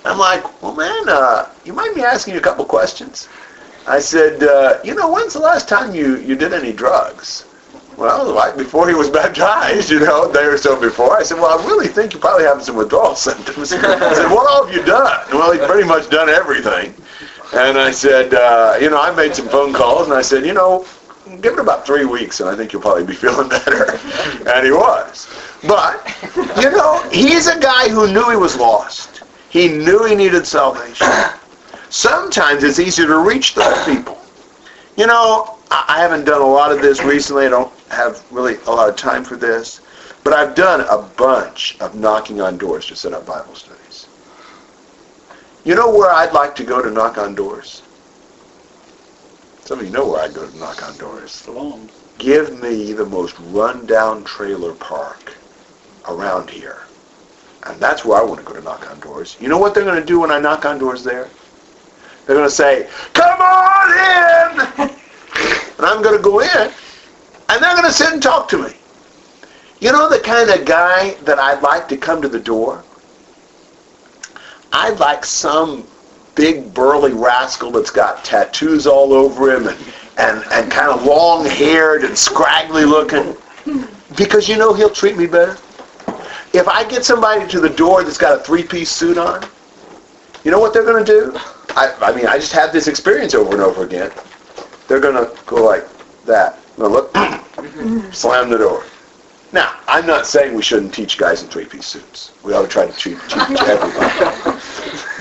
[0.06, 3.28] I'm like, well, man, uh, you mind me asking you a couple questions?
[3.86, 7.46] I said, uh, you know, when's the last time you, you did any drugs?
[7.96, 11.16] Well, like before he was baptized, you know, a day or so before.
[11.16, 13.72] I said, well, I really think you probably have some withdrawal symptoms.
[13.72, 15.26] I said, what all have you done?
[15.32, 16.94] Well, he's pretty much done everything.
[17.52, 20.54] And I said, uh, you know, I made some phone calls, and I said, you
[20.54, 20.86] know,
[21.40, 23.98] give it about three weeks, and I think you'll probably be feeling better.
[24.48, 25.28] And he was.
[25.66, 26.16] But,
[26.62, 29.22] you know, he's a guy who knew he was lost.
[29.50, 31.08] He knew he needed salvation.
[31.90, 34.16] Sometimes it's easier to reach those people.
[34.96, 37.46] You know, I haven't done a lot of this recently.
[37.46, 39.80] I don't have really a lot of time for this.
[40.22, 44.06] But I've done a bunch of knocking on doors to set up Bible studies.
[45.64, 47.82] You know where I'd like to go to knock on doors?
[49.64, 51.48] Some of you know where I'd go to knock on doors.
[52.18, 55.36] Give me the most rundown trailer park
[56.08, 56.82] around here.
[57.64, 59.36] And that's where I want to go to knock on doors.
[59.40, 61.28] You know what they're going to do when I knock on doors there?
[62.26, 64.90] They're going to say, come on in!
[65.78, 66.72] and I'm going to go in,
[67.48, 68.74] and they're going to sit and talk to me.
[69.80, 72.84] You know the kind of guy that I'd like to come to the door?
[74.72, 75.86] I'd like some
[76.34, 79.78] big burly rascal that's got tattoos all over him and,
[80.18, 83.36] and, and kind of long haired and scraggly looking.
[84.16, 85.56] Because you know he'll treat me better.
[86.52, 89.46] If I get somebody to the door that's got a three piece suit on,
[90.44, 91.38] you know what they're going to do?
[91.76, 94.10] I, I mean, I just had this experience over and over again.
[94.88, 95.86] They're going to go like
[96.24, 96.58] that.
[96.76, 97.14] Look,
[98.12, 98.84] slam the door.
[99.52, 102.32] Now, I'm not saying we shouldn't teach guys in three-piece suits.
[102.44, 104.58] We ought to try to teach, teach everybody.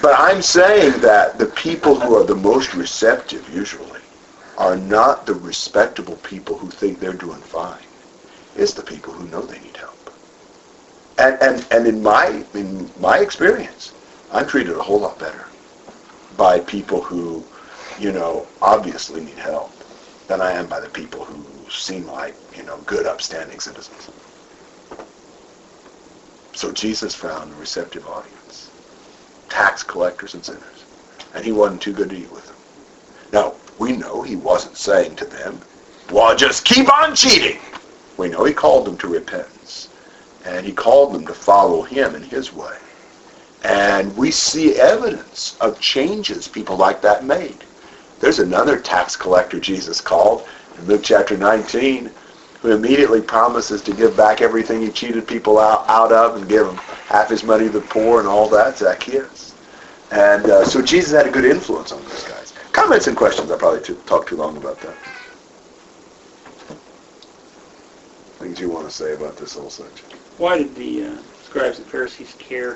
[0.01, 3.99] But I'm saying that the people who are the most receptive, usually,
[4.57, 7.81] are not the respectable people who think they're doing fine.
[8.55, 9.95] It's the people who know they need help.
[11.17, 13.93] And, and, and in my in my experience,
[14.31, 15.48] I'm treated a whole lot better
[16.39, 17.43] by people who,
[17.99, 19.73] you know, obviously need help
[20.29, 24.09] than I am by the people who seem like, you know, good, upstanding citizens.
[26.53, 28.71] So Jesus found a receptive audience,
[29.49, 30.85] tax collectors and sinners,
[31.35, 32.55] and he wasn't too good to eat with them.
[33.33, 35.59] Now, we know he wasn't saying to them,
[36.09, 37.59] well, just keep on cheating.
[38.15, 39.89] We know he called them to repentance,
[40.45, 42.77] and he called them to follow him in his way.
[43.63, 47.63] And we see evidence of changes people like that made.
[48.19, 50.47] There's another tax collector Jesus called
[50.77, 52.11] in Luke chapter 19
[52.61, 56.65] who immediately promises to give back everything he cheated people out, out of and give
[56.65, 59.53] them half his money to the poor and all that, Zacchaeus.
[60.11, 62.53] And uh, so Jesus had a good influence on those guys.
[62.73, 63.51] Comments and questions?
[63.51, 64.95] I probably talked too long about that.
[68.39, 70.07] Things you want to say about this whole section?
[70.37, 72.75] Why did the uh, scribes and Pharisees care?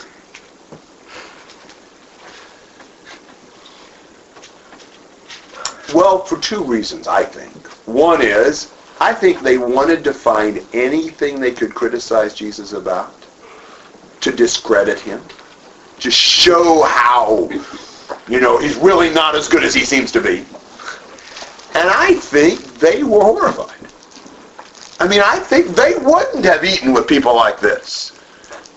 [5.93, 7.67] Well, for two reasons, I think.
[7.87, 13.13] One is, I think they wanted to find anything they could criticize Jesus about
[14.21, 15.21] to discredit him,
[15.99, 17.49] to show how,
[18.27, 20.45] you know, he's really not as good as he seems to be.
[21.75, 23.75] And I think they were horrified.
[24.99, 28.13] I mean, I think they wouldn't have eaten with people like this.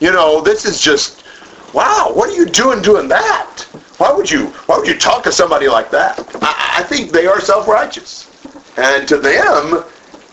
[0.00, 1.24] You know, this is just,
[1.72, 3.65] wow, what are you doing doing that?
[3.98, 6.18] Why would you, why would you talk to somebody like that?
[6.42, 8.30] I, I think they are self-righteous.
[8.76, 9.84] And to them,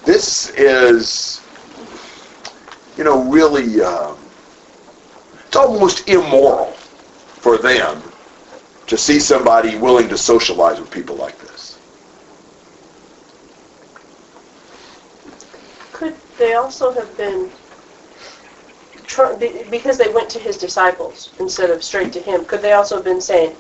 [0.04, 1.42] this is,
[2.98, 4.18] you know, really, um,
[5.48, 8.02] it's almost immoral for them
[8.88, 11.80] to see somebody willing to socialize with people like this.
[15.94, 17.50] Could they also have been,
[19.06, 19.34] tr-
[19.70, 23.06] because they went to his disciples instead of straight to him, could they also have
[23.06, 23.56] been saying,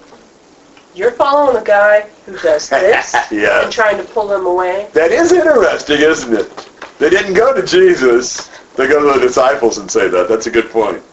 [0.95, 3.63] you're following a guy who does this, Yeah.
[3.63, 4.89] and trying to pull them away?
[4.93, 6.69] That is interesting, isn't it?
[6.99, 8.49] They didn't go to Jesus.
[8.75, 10.27] They go to the disciples and say that.
[10.29, 11.03] That's a good point.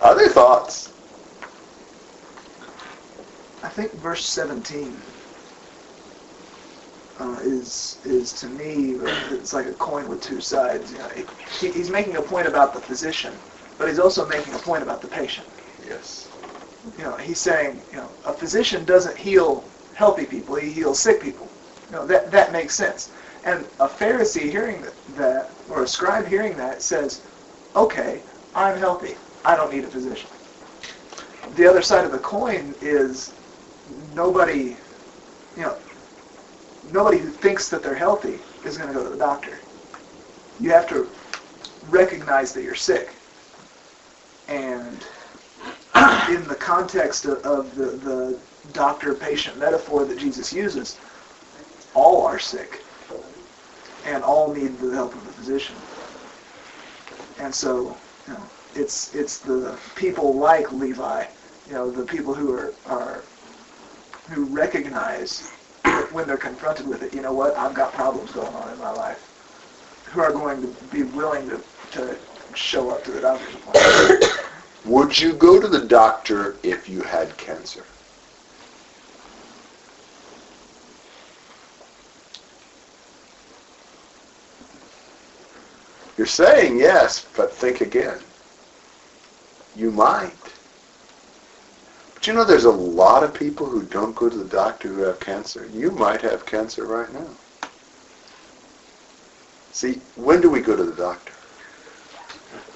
[0.00, 0.88] Other thoughts?
[3.62, 4.96] I think verse 17
[7.20, 8.96] uh, is is to me
[9.30, 10.92] it's like a coin with two sides.
[10.92, 11.10] You know,
[11.60, 13.34] he, he's making a point about the physician,
[13.78, 15.46] but he's also making a point about the patient.
[15.86, 16.30] Yes.
[16.96, 19.64] You know, he's saying, you know, a physician doesn't heal
[19.94, 21.48] healthy people; he heals sick people.
[21.90, 23.10] You know, that that makes sense.
[23.44, 27.22] And a Pharisee hearing that, or a scribe hearing that, says,
[27.76, 28.22] "Okay,
[28.54, 29.14] I'm healthy.
[29.44, 30.30] I don't need a physician."
[31.56, 33.32] The other side of the coin is
[34.14, 34.76] nobody,
[35.56, 35.76] you know,
[36.92, 39.58] nobody who thinks that they're healthy is going to go to the doctor.
[40.60, 41.08] You have to
[41.88, 43.10] recognize that you're sick.
[44.48, 45.04] And
[46.28, 48.38] in the context of, of the, the
[48.72, 50.98] doctor-patient metaphor that Jesus uses,
[51.94, 52.82] all are sick.
[54.06, 55.76] And all need the help of the physician.
[57.38, 58.42] And so, you know,
[58.74, 61.26] it's it's the people like Levi,
[61.68, 63.22] you know, the people who are, are
[64.30, 65.52] who recognize
[66.12, 68.90] when they're confronted with it, you know what, I've got problems going on in my
[68.92, 69.22] life,
[70.10, 71.60] who are going to be willing to,
[71.92, 72.16] to
[72.54, 74.24] show up to the doctor's appointment.
[74.86, 77.84] Would you go to the doctor if you had cancer?
[86.16, 88.18] You're saying yes, but think again.
[89.76, 90.59] You might.
[92.20, 95.00] But you know there's a lot of people who don't go to the doctor who
[95.04, 95.66] have cancer.
[95.72, 97.26] You might have cancer right now.
[99.72, 101.32] See, when do we go to the doctor?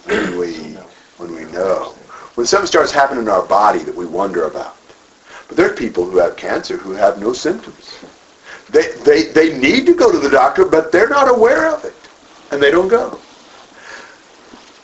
[0.07, 0.79] When we
[1.19, 1.95] when we know.
[2.37, 4.79] When something starts happening in our body that we wonder about.
[5.47, 8.03] But there are people who have cancer who have no symptoms.
[8.71, 11.95] They, they, they need to go to the doctor, but they're not aware of it.
[12.51, 13.21] And they don't go.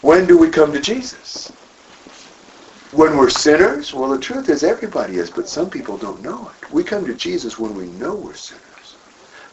[0.03, 1.51] When do we come to Jesus?
[2.93, 3.95] When we're sinners?
[3.95, 6.73] Well, the truth is everybody is, but some people don't know it.
[6.73, 8.97] We come to Jesus when we know we're sinners.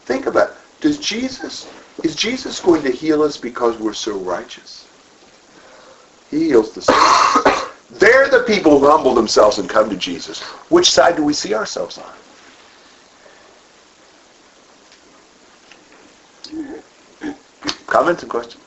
[0.05, 0.55] Think about it.
[0.81, 1.67] Does Jesus,
[2.03, 4.87] is Jesus going to heal us because we're so righteous?
[6.31, 6.95] He heals the sick.
[7.99, 10.41] They're the people who humble themselves and come to Jesus.
[10.69, 12.13] Which side do we see ourselves on?
[17.87, 18.66] Comments and questions?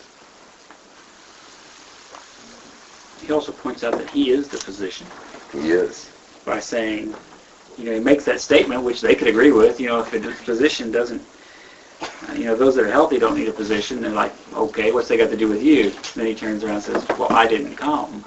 [3.30, 5.06] He also points out that he is the physician
[5.52, 6.10] He is.
[6.44, 7.14] by saying,
[7.78, 10.20] you know, he makes that statement, which they could agree with, you know, if a
[10.32, 11.22] physician doesn't,
[12.02, 15.06] uh, you know, those that are healthy don't need a physician, they're like, okay, what's
[15.06, 15.92] they got to do with you?
[16.16, 18.24] Then he turns around and says, well, I didn't come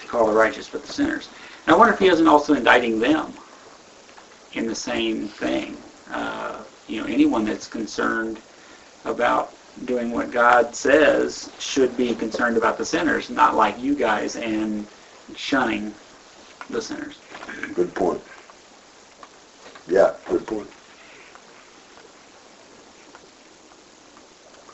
[0.00, 1.28] to call the righteous but the sinners.
[1.66, 3.34] And I wonder if he isn't also indicting them
[4.54, 5.76] in the same thing.
[6.10, 8.40] Uh, you know, anyone that's concerned
[9.04, 9.52] about
[9.84, 14.86] doing what God says should be concerned about the sinners, not like you guys and
[15.34, 15.94] shunning
[16.68, 17.18] the sinners.
[17.74, 18.22] Good point.
[19.86, 20.68] Yeah, good point.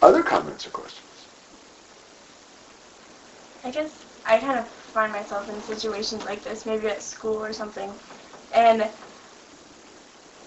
[0.03, 1.29] Other comments or questions?
[3.65, 7.53] I guess I kind of find myself in situations like this, maybe at school or
[7.53, 7.93] something,
[8.53, 8.89] and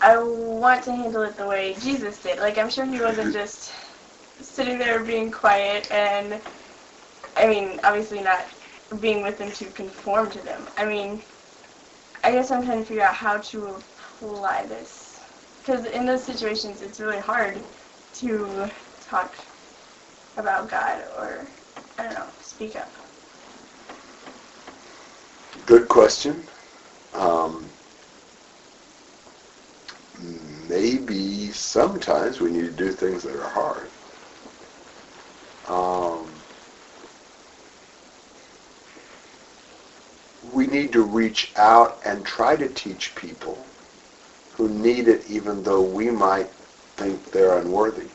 [0.02, 2.40] I want to handle it the way Jesus did.
[2.40, 3.74] Like, I'm sure he wasn't just
[4.42, 6.42] sitting there being quiet and,
[7.36, 8.46] I mean, obviously not
[9.00, 10.68] being with them to conform to them.
[10.78, 11.22] I mean,
[12.24, 15.20] I guess I'm trying to figure out how to apply this.
[15.60, 17.62] Because in those situations, it's really hard
[18.14, 18.70] to
[19.02, 19.36] talk
[20.38, 21.48] about God or,
[21.98, 22.92] I don't know, speak up.
[25.66, 26.44] Good question.
[27.14, 27.70] Um,
[30.68, 33.89] maybe sometimes we need to do things that are hard.
[35.70, 36.28] Um,
[40.54, 43.64] we need to reach out and try to teach people
[44.54, 46.50] who need it even though we might
[46.98, 48.08] think they're unworthy.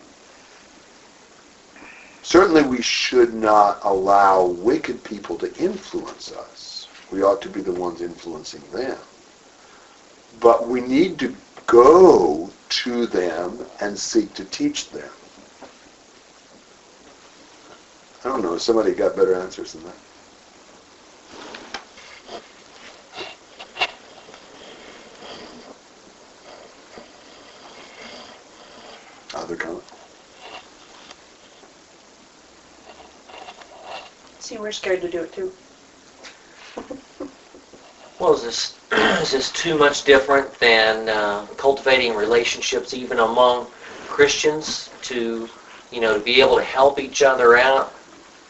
[2.23, 6.89] Certainly we should not allow wicked people to influence us.
[7.13, 8.99] We ought to be the ones influencing them.
[10.41, 11.35] But we need to
[11.67, 15.11] go to them and seek to teach them.
[18.25, 18.57] I don't know.
[18.57, 19.95] Somebody got better answers than that.
[29.35, 29.83] Other comment?
[34.39, 35.53] See, we're scared to do it too.
[38.20, 38.77] Well, is this
[39.22, 43.66] is this too much different than uh, cultivating relationships even among
[44.07, 45.49] Christians to,
[45.91, 47.93] you know, to be able to help each other out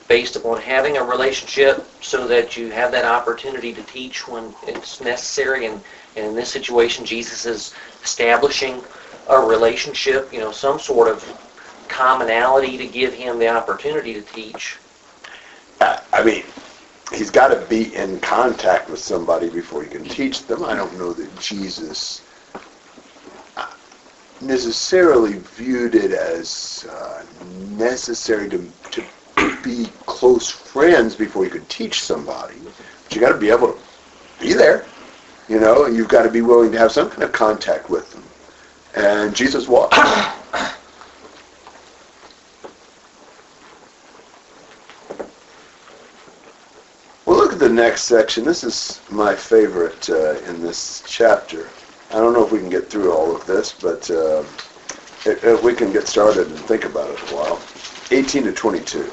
[0.09, 5.01] based upon having a relationship so that you have that opportunity to teach when it's
[5.01, 5.81] necessary and,
[6.17, 8.83] and in this situation Jesus is establishing
[9.29, 11.25] a relationship, you know, some sort of
[11.89, 14.77] commonality to give him the opportunity to teach.
[15.81, 16.45] I mean,
[17.13, 20.65] he's got to be in contact with somebody before he can teach them.
[20.65, 22.23] I don't know that Jesus
[23.57, 23.67] uh,
[24.41, 27.25] necessarily viewed it as uh,
[27.71, 29.05] necessary to, to
[29.63, 32.55] be close friends before you could teach somebody.
[33.05, 33.79] But you got to be able to
[34.41, 34.87] be there,
[35.49, 38.11] you know, and you've got to be willing to have some kind of contact with
[38.13, 38.23] them.
[38.95, 39.97] And Jesus walked.
[47.27, 48.45] Well, look at the next section.
[48.45, 51.71] This is my favorite uh, in this chapter.
[52.11, 54.45] I don't know if we can get through all of this, but uh,
[55.63, 57.61] we can get started and think about it a while.
[58.11, 59.11] 18 to 22.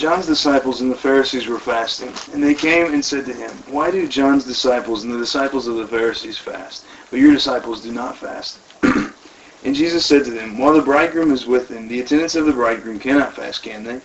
[0.00, 3.90] John's disciples and the Pharisees were fasting, and they came and said to him, Why
[3.90, 8.16] do John's disciples and the disciples of the Pharisees fast, but your disciples do not
[8.16, 8.60] fast?
[8.82, 12.52] and Jesus said to them, While the bridegroom is with them, the attendants of the
[12.54, 14.00] bridegroom cannot fast, can they?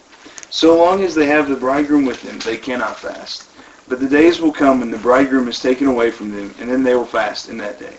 [0.49, 3.45] So long as they have the bridegroom with them, they cannot fast.
[3.87, 6.83] But the days will come when the bridegroom is taken away from them, and then
[6.83, 7.95] they will fast in that day.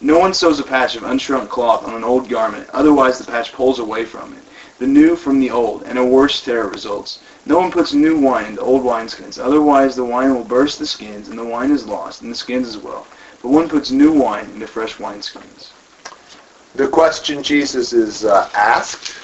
[0.00, 3.52] No one sews a patch of unshrunk cloth on an old garment, otherwise the patch
[3.52, 4.45] pulls away from it
[4.78, 7.20] the new from the old, and a worse terror results.
[7.46, 11.28] No one puts new wine into old wineskins, otherwise the wine will burst the skins,
[11.28, 13.06] and the wine is lost, and the skins as well.
[13.42, 15.70] But one puts new wine into fresh wineskins.
[16.74, 19.14] The question Jesus is uh, asked,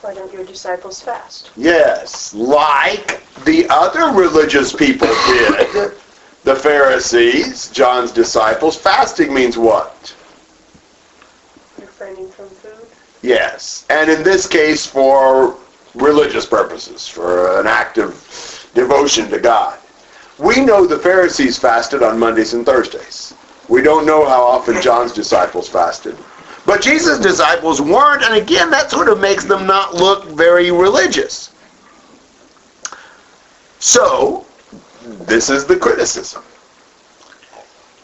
[0.00, 1.50] Why don't your disciples fast?
[1.56, 5.92] yes, like the other religious people did,
[6.44, 10.14] the Pharisees, John's disciples, fasting means what?
[11.78, 12.31] Refraining from food?
[13.22, 15.56] Yes, and in this case for
[15.94, 19.78] religious purposes, for an act of devotion to God.
[20.38, 23.34] We know the Pharisees fasted on Mondays and Thursdays.
[23.68, 26.16] We don't know how often John's disciples fasted.
[26.64, 31.52] But Jesus' disciples weren't, and again, that sort of makes them not look very religious.
[33.78, 34.46] So,
[35.02, 36.42] this is the criticism.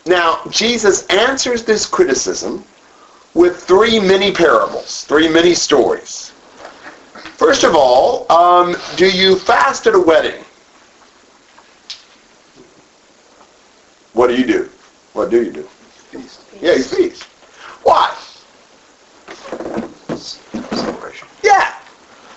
[0.06, 2.64] Now, Jesus answers this criticism
[3.34, 6.32] with three mini parables, three mini stories.
[7.36, 10.44] First of all, um, do you fast at a wedding?
[14.12, 14.70] What do you do?
[15.12, 15.62] What do you do?
[15.62, 16.40] Feast.
[16.60, 17.22] Yeah, you feast.
[17.84, 18.16] Why?
[20.16, 21.28] Celebration.
[21.44, 21.74] Yeah.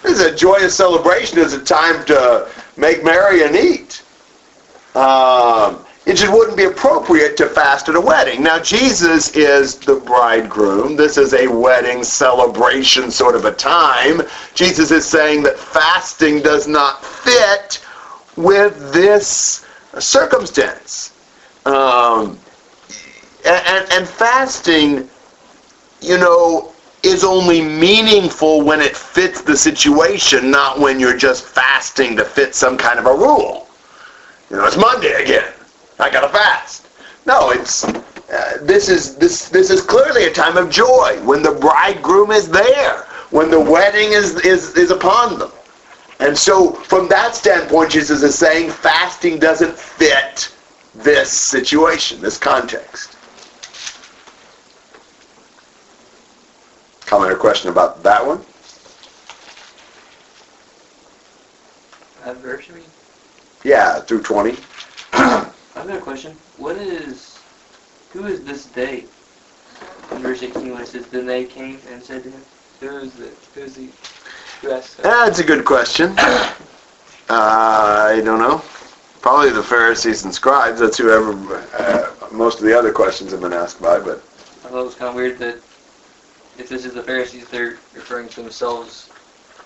[0.03, 1.39] This is a joyous celebration.
[1.39, 4.03] It's a time to make merry and eat.
[4.95, 8.43] Um, it just wouldn't be appropriate to fast at a wedding.
[8.43, 10.97] Now, Jesus is the bridegroom.
[10.97, 14.22] This is a wedding celebration sort of a time.
[14.53, 17.82] Jesus is saying that fasting does not fit
[18.36, 19.66] with this
[19.99, 21.14] circumstance.
[21.66, 22.38] Um,
[23.45, 25.09] and, and, and fasting,
[26.01, 32.18] you know, is only meaningful when it fits the situation, not when you're just fasting
[32.18, 33.70] to fit some kind of a rule.
[34.49, 35.53] You know, it's Monday again.
[36.01, 36.87] I gotta fast.
[37.25, 41.51] No, it's uh, this is this this is clearly a time of joy when the
[41.51, 45.51] bridegroom is there, when the wedding is is is upon them.
[46.19, 50.53] And so, from that standpoint, Jesus is saying fasting doesn't fit
[50.95, 53.17] this situation, this context.
[57.05, 58.43] Comment or question about that one?
[62.41, 62.69] Verse.
[63.63, 64.57] Yeah, through 20.
[65.76, 66.36] I've got a question.
[66.57, 67.38] What is,
[68.13, 69.05] who is this they?
[70.11, 72.41] In verse 18 when it says, then they came and said to him,
[72.82, 73.88] who is the, who is the,
[74.61, 75.03] who asked that?
[75.03, 76.15] That's a good question.
[77.30, 78.61] Uh, I don't know.
[79.22, 80.82] Probably the Pharisees and scribes.
[80.82, 81.32] That's whoever
[81.78, 83.99] uh, most of the other questions have been asked by.
[83.99, 85.55] But I thought it was kind of weird that
[86.57, 89.09] if this is the Pharisees, they're referring to themselves,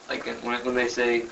[0.09, 1.23] like when, when they say,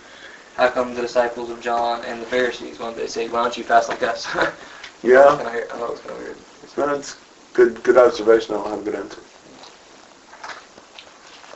[0.55, 3.63] how come the disciples of John and the Pharisees, when they say, why don't you
[3.63, 4.27] fast like us?
[5.03, 5.51] yeah, oh, Kinda.
[5.51, 6.37] I thought it was kind of weird.
[6.99, 7.15] that's
[7.53, 7.83] good.
[7.83, 8.55] Good observation.
[8.55, 9.19] I don't have a good answer.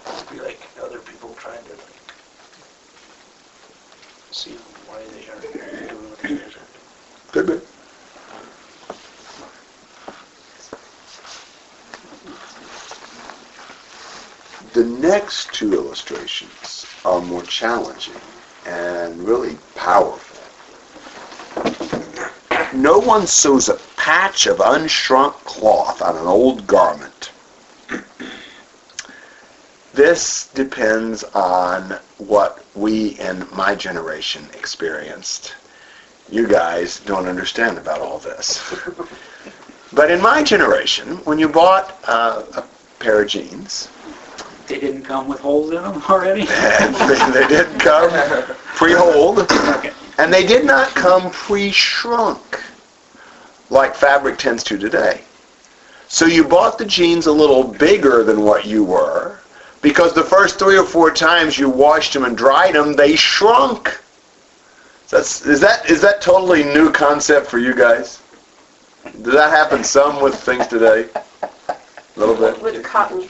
[0.08, 1.80] It'd be like other people trying to like
[4.32, 4.54] see
[4.88, 6.52] why they are doing what they are.
[7.32, 7.60] Could be.
[14.74, 18.14] The next two illustrations are more challenging
[18.68, 20.38] and really powerful.
[22.78, 27.32] No one sews a patch of unshrunk cloth on an old garment.
[29.94, 35.56] This depends on what we in my generation experienced
[36.30, 38.62] you guys don't understand about all this.
[39.94, 42.64] but in my generation, when you bought uh, a
[43.00, 43.88] pair of jeans,
[44.68, 46.46] They didn't come with holes in them already?
[46.46, 48.10] they, they didn't come
[48.76, 49.92] pre-holed, Okay.
[50.18, 52.62] and they did not come pre-shrunk
[53.70, 55.22] like fabric tends to today.
[56.10, 59.40] So you bought the jeans a little bigger than what you were,
[59.82, 64.00] because the first three or four times you washed them and dried them, they shrunk.
[65.10, 68.22] That's, is that is that totally new concept for you guys?
[69.22, 71.08] Does that happen some with things today?
[71.44, 73.28] A little bit With cotton.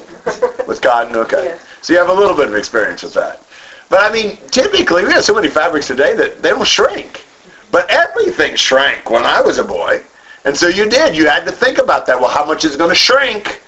[0.67, 1.15] With cotton.
[1.15, 3.43] Okay, so you have a little bit of experience with that.
[3.89, 7.25] But I mean, typically we have so many fabrics today that they don't shrink.
[7.71, 10.01] But everything shrank when I was a boy,
[10.45, 11.15] and so you did.
[11.15, 12.19] You had to think about that.
[12.19, 13.61] Well, how much is it going to shrink?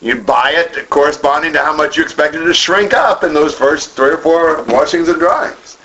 [0.00, 3.56] You buy it corresponding to how much you expected it to shrink up in those
[3.56, 5.78] first three or four washings and dryings.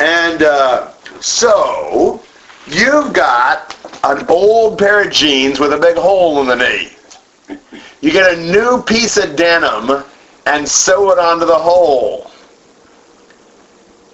[0.00, 2.22] And uh, so
[2.66, 7.58] you've got an old pair of jeans with a big hole in the knee.
[8.00, 10.04] You get a new piece of denim
[10.46, 12.30] and sew it onto the hole.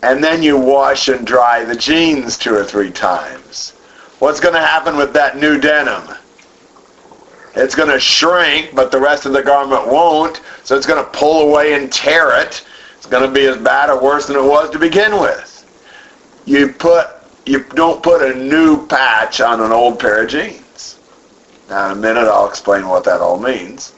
[0.03, 3.71] And then you wash and dry the jeans two or three times.
[4.19, 6.17] What's going to happen with that new denim?
[7.57, 10.41] It's going to shrink, but the rest of the garment won't.
[10.65, 12.67] So it's going to pull away and tear it.
[12.97, 15.51] It's going to be as bad or worse than it was to begin with.
[16.47, 17.09] You put
[17.47, 20.64] you don't put a new patch on an old pair of jeans.
[21.69, 23.93] Now in a minute I'll explain what that all means.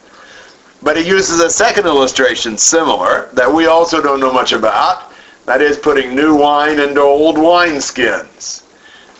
[0.83, 5.13] But he uses a second illustration similar that we also don't know much about.
[5.47, 8.63] That is putting new wine into old wineskins.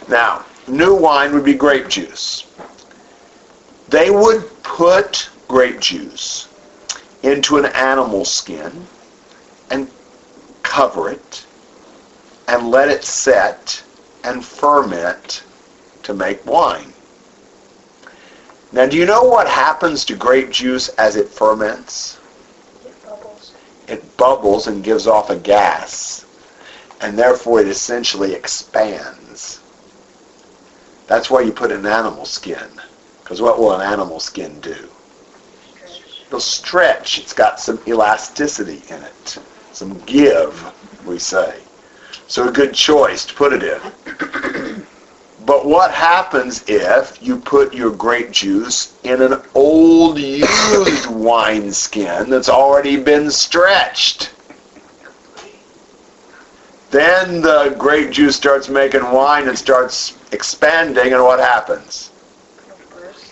[0.09, 2.47] Now, new wine would be grape juice.
[3.89, 6.49] They would put grape juice
[7.23, 8.87] into an animal skin
[9.71, 9.91] and
[10.63, 11.47] cover it
[12.49, 13.83] and let it set
[14.25, 15.43] and ferment
[16.03, 16.93] to make wine.
[18.73, 22.19] Now, do you know what happens to grape juice as it ferments?
[22.85, 23.55] It bubbles.
[23.87, 26.25] It bubbles and gives off a gas,
[27.01, 29.61] and therefore it essentially expands.
[31.07, 32.69] That's why you put an animal skin.
[33.23, 34.89] Because what will an animal skin do?
[36.27, 37.19] It'll stretch.
[37.19, 39.39] It's got some elasticity in it.
[39.73, 40.73] Some give,
[41.07, 41.61] we say.
[42.27, 44.87] So a good choice to put it in.
[45.45, 52.31] But what happens if you put your grape juice in an old used wine skin
[52.31, 54.31] that's already been stretched?
[56.91, 62.11] Then the grape juice starts making wine and starts expanding, and what happens?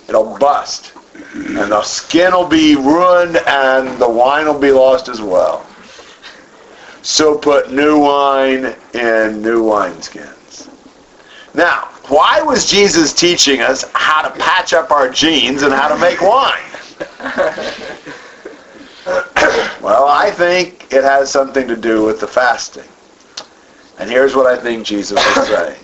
[0.09, 0.93] It'll bust.
[1.35, 5.65] And the skin will be ruined, and the wine will be lost as well.
[7.03, 10.69] So put new wine in new wineskins.
[11.55, 15.99] Now, why was Jesus teaching us how to patch up our jeans and how to
[15.99, 16.61] make wine?
[19.83, 22.85] well, I think it has something to do with the fasting.
[23.99, 25.81] And here's what I think Jesus was saying.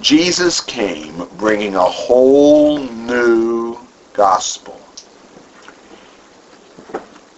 [0.00, 3.78] Jesus came bringing a whole new
[4.12, 4.80] gospel.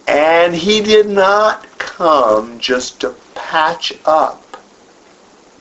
[0.07, 4.48] And he did not come just to patch up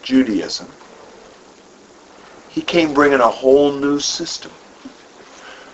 [0.03, 0.69] Judaism.
[2.49, 4.51] He came bringing a whole new system.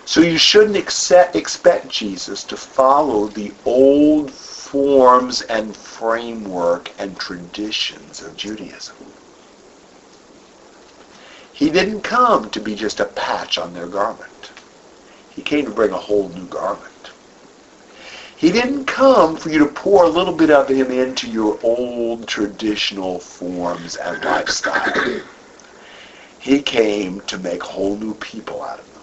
[0.05, 8.21] So you shouldn't accept, expect Jesus to follow the old forms and framework and traditions
[8.21, 8.95] of Judaism.
[11.53, 14.51] He didn't come to be just a patch on their garment.
[15.29, 16.94] He came to bring a whole new garment.
[18.37, 22.27] He didn't come for you to pour a little bit of him into your old
[22.27, 25.21] traditional forms and lifestyle.
[26.39, 29.01] He came to make whole new people out of them.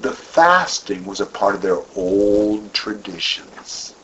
[0.00, 3.94] The fasting was a part of their old traditions.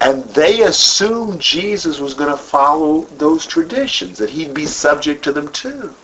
[0.00, 5.32] And they assumed Jesus was going to follow those traditions, that he'd be subject to
[5.32, 5.94] them too.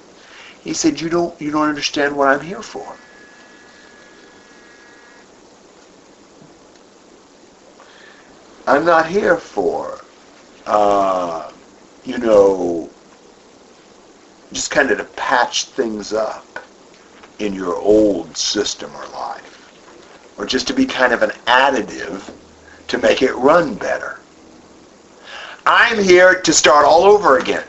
[0.63, 2.97] He said, you don't, you don't understand what I'm here for.
[8.71, 10.01] I'm not here for,
[10.65, 11.51] uh,
[12.05, 12.89] you know,
[14.53, 16.47] just kind of to patch things up
[17.41, 20.37] in your old system or life.
[20.39, 22.33] Or just to be kind of an additive
[22.87, 24.19] to make it run better.
[25.67, 27.65] I'm here to start all over again.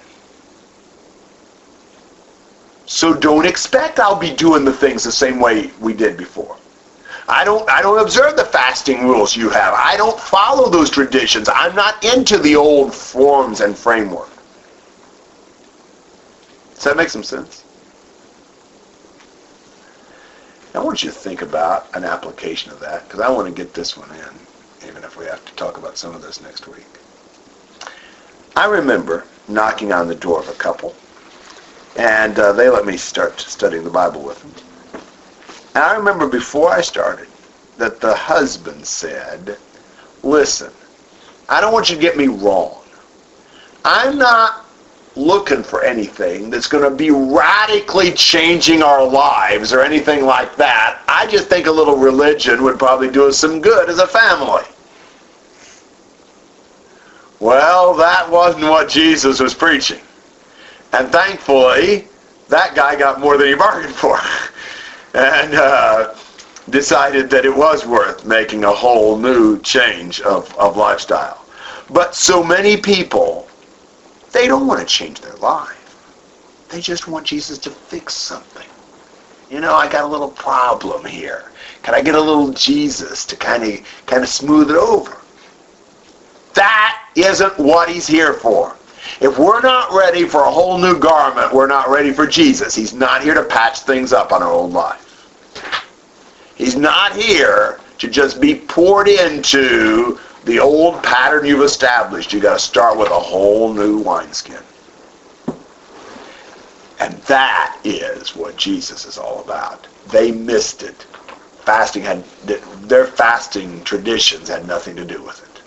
[2.86, 6.61] So don't expect I'll be doing the things the same way we did before.
[7.32, 9.74] I don't I don't observe the fasting rules you have.
[9.74, 11.48] I don't follow those traditions.
[11.48, 14.28] I'm not into the old forms and framework.
[16.76, 17.64] Does that make some sense?
[20.76, 23.74] I want you to think about an application of that because I want to get
[23.74, 26.84] this one in, even if we have to talk about some of this next week.
[28.58, 30.94] I remember knocking on the door of a couple,
[31.96, 34.71] and uh, they let me start studying the Bible with them.
[35.74, 37.28] And I remember before I started
[37.78, 39.58] that the husband said,
[40.24, 40.72] listen,
[41.50, 42.84] I don't want you to get me wrong.
[43.84, 44.66] I'm not
[45.16, 51.02] looking for anything that's going to be radically changing our lives or anything like that.
[51.08, 54.64] I just think a little religion would probably do us some good as a family.
[57.40, 60.00] Well, that wasn't what Jesus was preaching.
[60.94, 62.08] And thankfully,
[62.50, 64.20] that guy got more than he bargained for.
[65.14, 66.16] and uh,
[66.70, 71.46] decided that it was worth making a whole new change of, of lifestyle.
[71.90, 73.48] But so many people,
[74.32, 75.78] they don't want to change their life.
[76.70, 78.68] They just want Jesus to fix something.
[79.50, 81.52] You know, I got a little problem here.
[81.84, 85.18] Can I get a little Jesus to kind of kind of smooth it over?
[86.54, 88.78] That isn't what he's here for.
[89.20, 92.76] If we're not ready for a whole new garment, we're not ready for Jesus.
[92.76, 95.08] He's not here to patch things up on our old life.
[96.56, 102.34] He's not here to just be poured into the old pattern you've established.
[102.34, 104.58] You've got to start with a whole new wineskin.
[107.00, 109.88] And that is what Jesus is all about.
[110.08, 111.08] They missed it.
[111.66, 112.24] Fasting had,
[112.84, 115.62] their fasting traditions had nothing to do with it.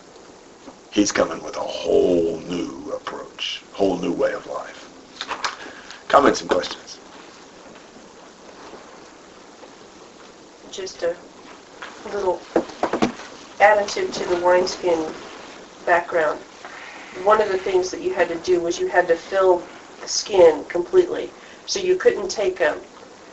[0.93, 3.24] He's coming with a whole new approach,
[3.73, 4.89] whole new way of life.
[6.09, 6.99] Comments and questions?
[10.71, 11.17] Just a
[12.07, 12.41] little
[13.59, 15.13] additive to the wineskin
[15.87, 16.41] background.
[17.23, 19.63] One of the things that you had to do was you had to fill
[20.01, 21.31] the skin completely.
[21.67, 22.79] So you couldn't take a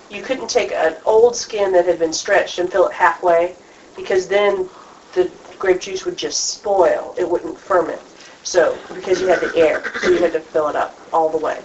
[0.10, 3.56] you couldn't take an old skin that had been stretched and fill it halfway
[3.96, 4.70] because then
[5.14, 7.16] the grape juice would just spoil.
[7.18, 8.02] It wouldn't ferment.
[8.44, 11.38] So, because you had the air, so you had to fill it up all the
[11.38, 11.60] way.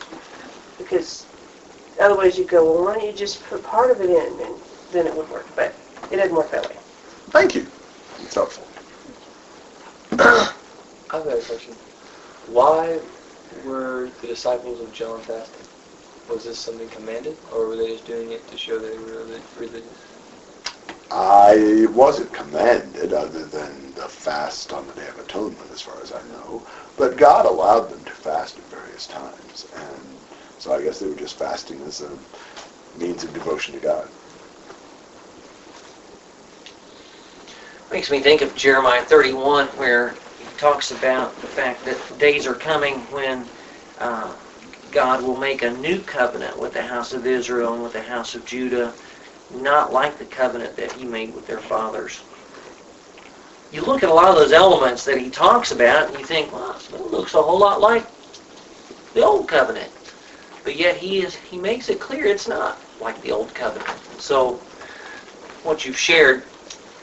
[0.79, 1.27] Because
[2.01, 4.55] otherwise you go, well, why don't you just put part of it in, and
[4.93, 5.47] then it would work.
[5.57, 5.74] But
[6.11, 6.77] it didn't work that way.
[7.31, 7.66] Thank you.
[8.20, 8.66] It's helpful.
[10.12, 11.74] I've got a question.
[12.49, 12.99] Why
[13.64, 15.62] were the disciples of John fasting?
[16.29, 19.41] Was this something commanded, or were they just doing it to show they were reli-
[19.59, 19.91] religious?
[21.11, 23.86] I wasn't commanded other than the
[24.27, 26.66] fast on the Day of Atonement, as far as I know.
[26.97, 30.18] But God allowed them to fast at various times, and
[30.59, 32.18] so I guess they were just fasting as a
[32.99, 34.09] means of devotion to God.
[37.93, 42.55] Makes me think of Jeremiah 31, where he talks about the fact that days are
[42.55, 43.45] coming when
[43.99, 44.35] uh,
[44.91, 48.35] God will make a new covenant with the house of Israel and with the house
[48.35, 48.93] of Judah,
[49.55, 52.24] not like the covenant that he made with their fathers.
[53.73, 56.53] You look at a lot of those elements that he talks about, and you think,
[56.53, 58.07] well, it looks a whole lot like
[59.12, 59.91] the old covenant.
[60.62, 63.99] But yet he is he makes it clear it's not like the old covenant.
[64.19, 64.55] So
[65.62, 66.45] what you've shared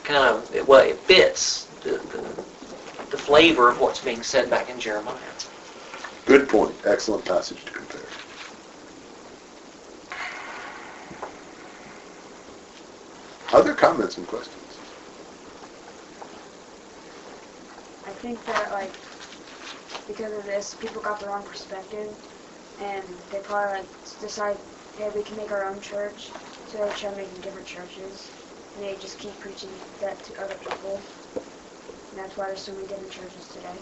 [0.04, 2.44] kind of it, well, it fits the, the,
[3.10, 5.16] the flavor of what's being said back in Jeremiah.
[6.26, 6.74] Good point.
[6.84, 8.00] Excellent passage to compare.
[13.52, 14.63] Other comments and questions?
[18.06, 18.94] I think that like
[20.06, 22.14] because of this, people got the wrong perspective,
[22.78, 23.88] and they probably like
[24.20, 24.58] decide,
[24.96, 26.30] hey, we can make our own church,
[26.66, 28.30] so they try making different churches,
[28.74, 31.00] and they just keep preaching that to other people,
[31.34, 33.78] and that's why there's so many different churches today.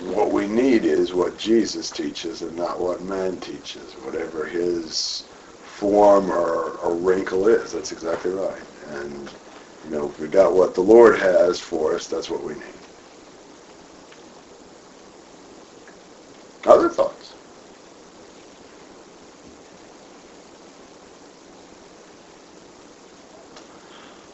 [0.00, 5.24] What we need is what Jesus teaches and not what man teaches, whatever his
[5.64, 7.72] form or, or wrinkle is.
[7.72, 8.62] That's exactly right.
[8.88, 9.34] And,
[9.86, 12.62] you know, if we got what the Lord has for us, that's what we need.
[16.64, 17.34] Other thoughts?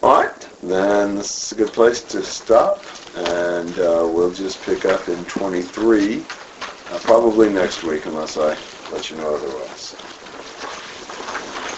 [0.03, 2.83] All right, then this is a good place to stop,
[3.15, 8.57] and uh, we'll just pick up in 23, uh, probably next week, unless I
[8.91, 9.95] let you know otherwise.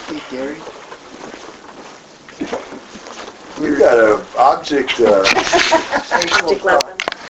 [0.06, 0.60] Hey, Gary.
[3.60, 5.00] You got an object.
[5.00, 5.22] Uh,
[6.42, 6.83] Object.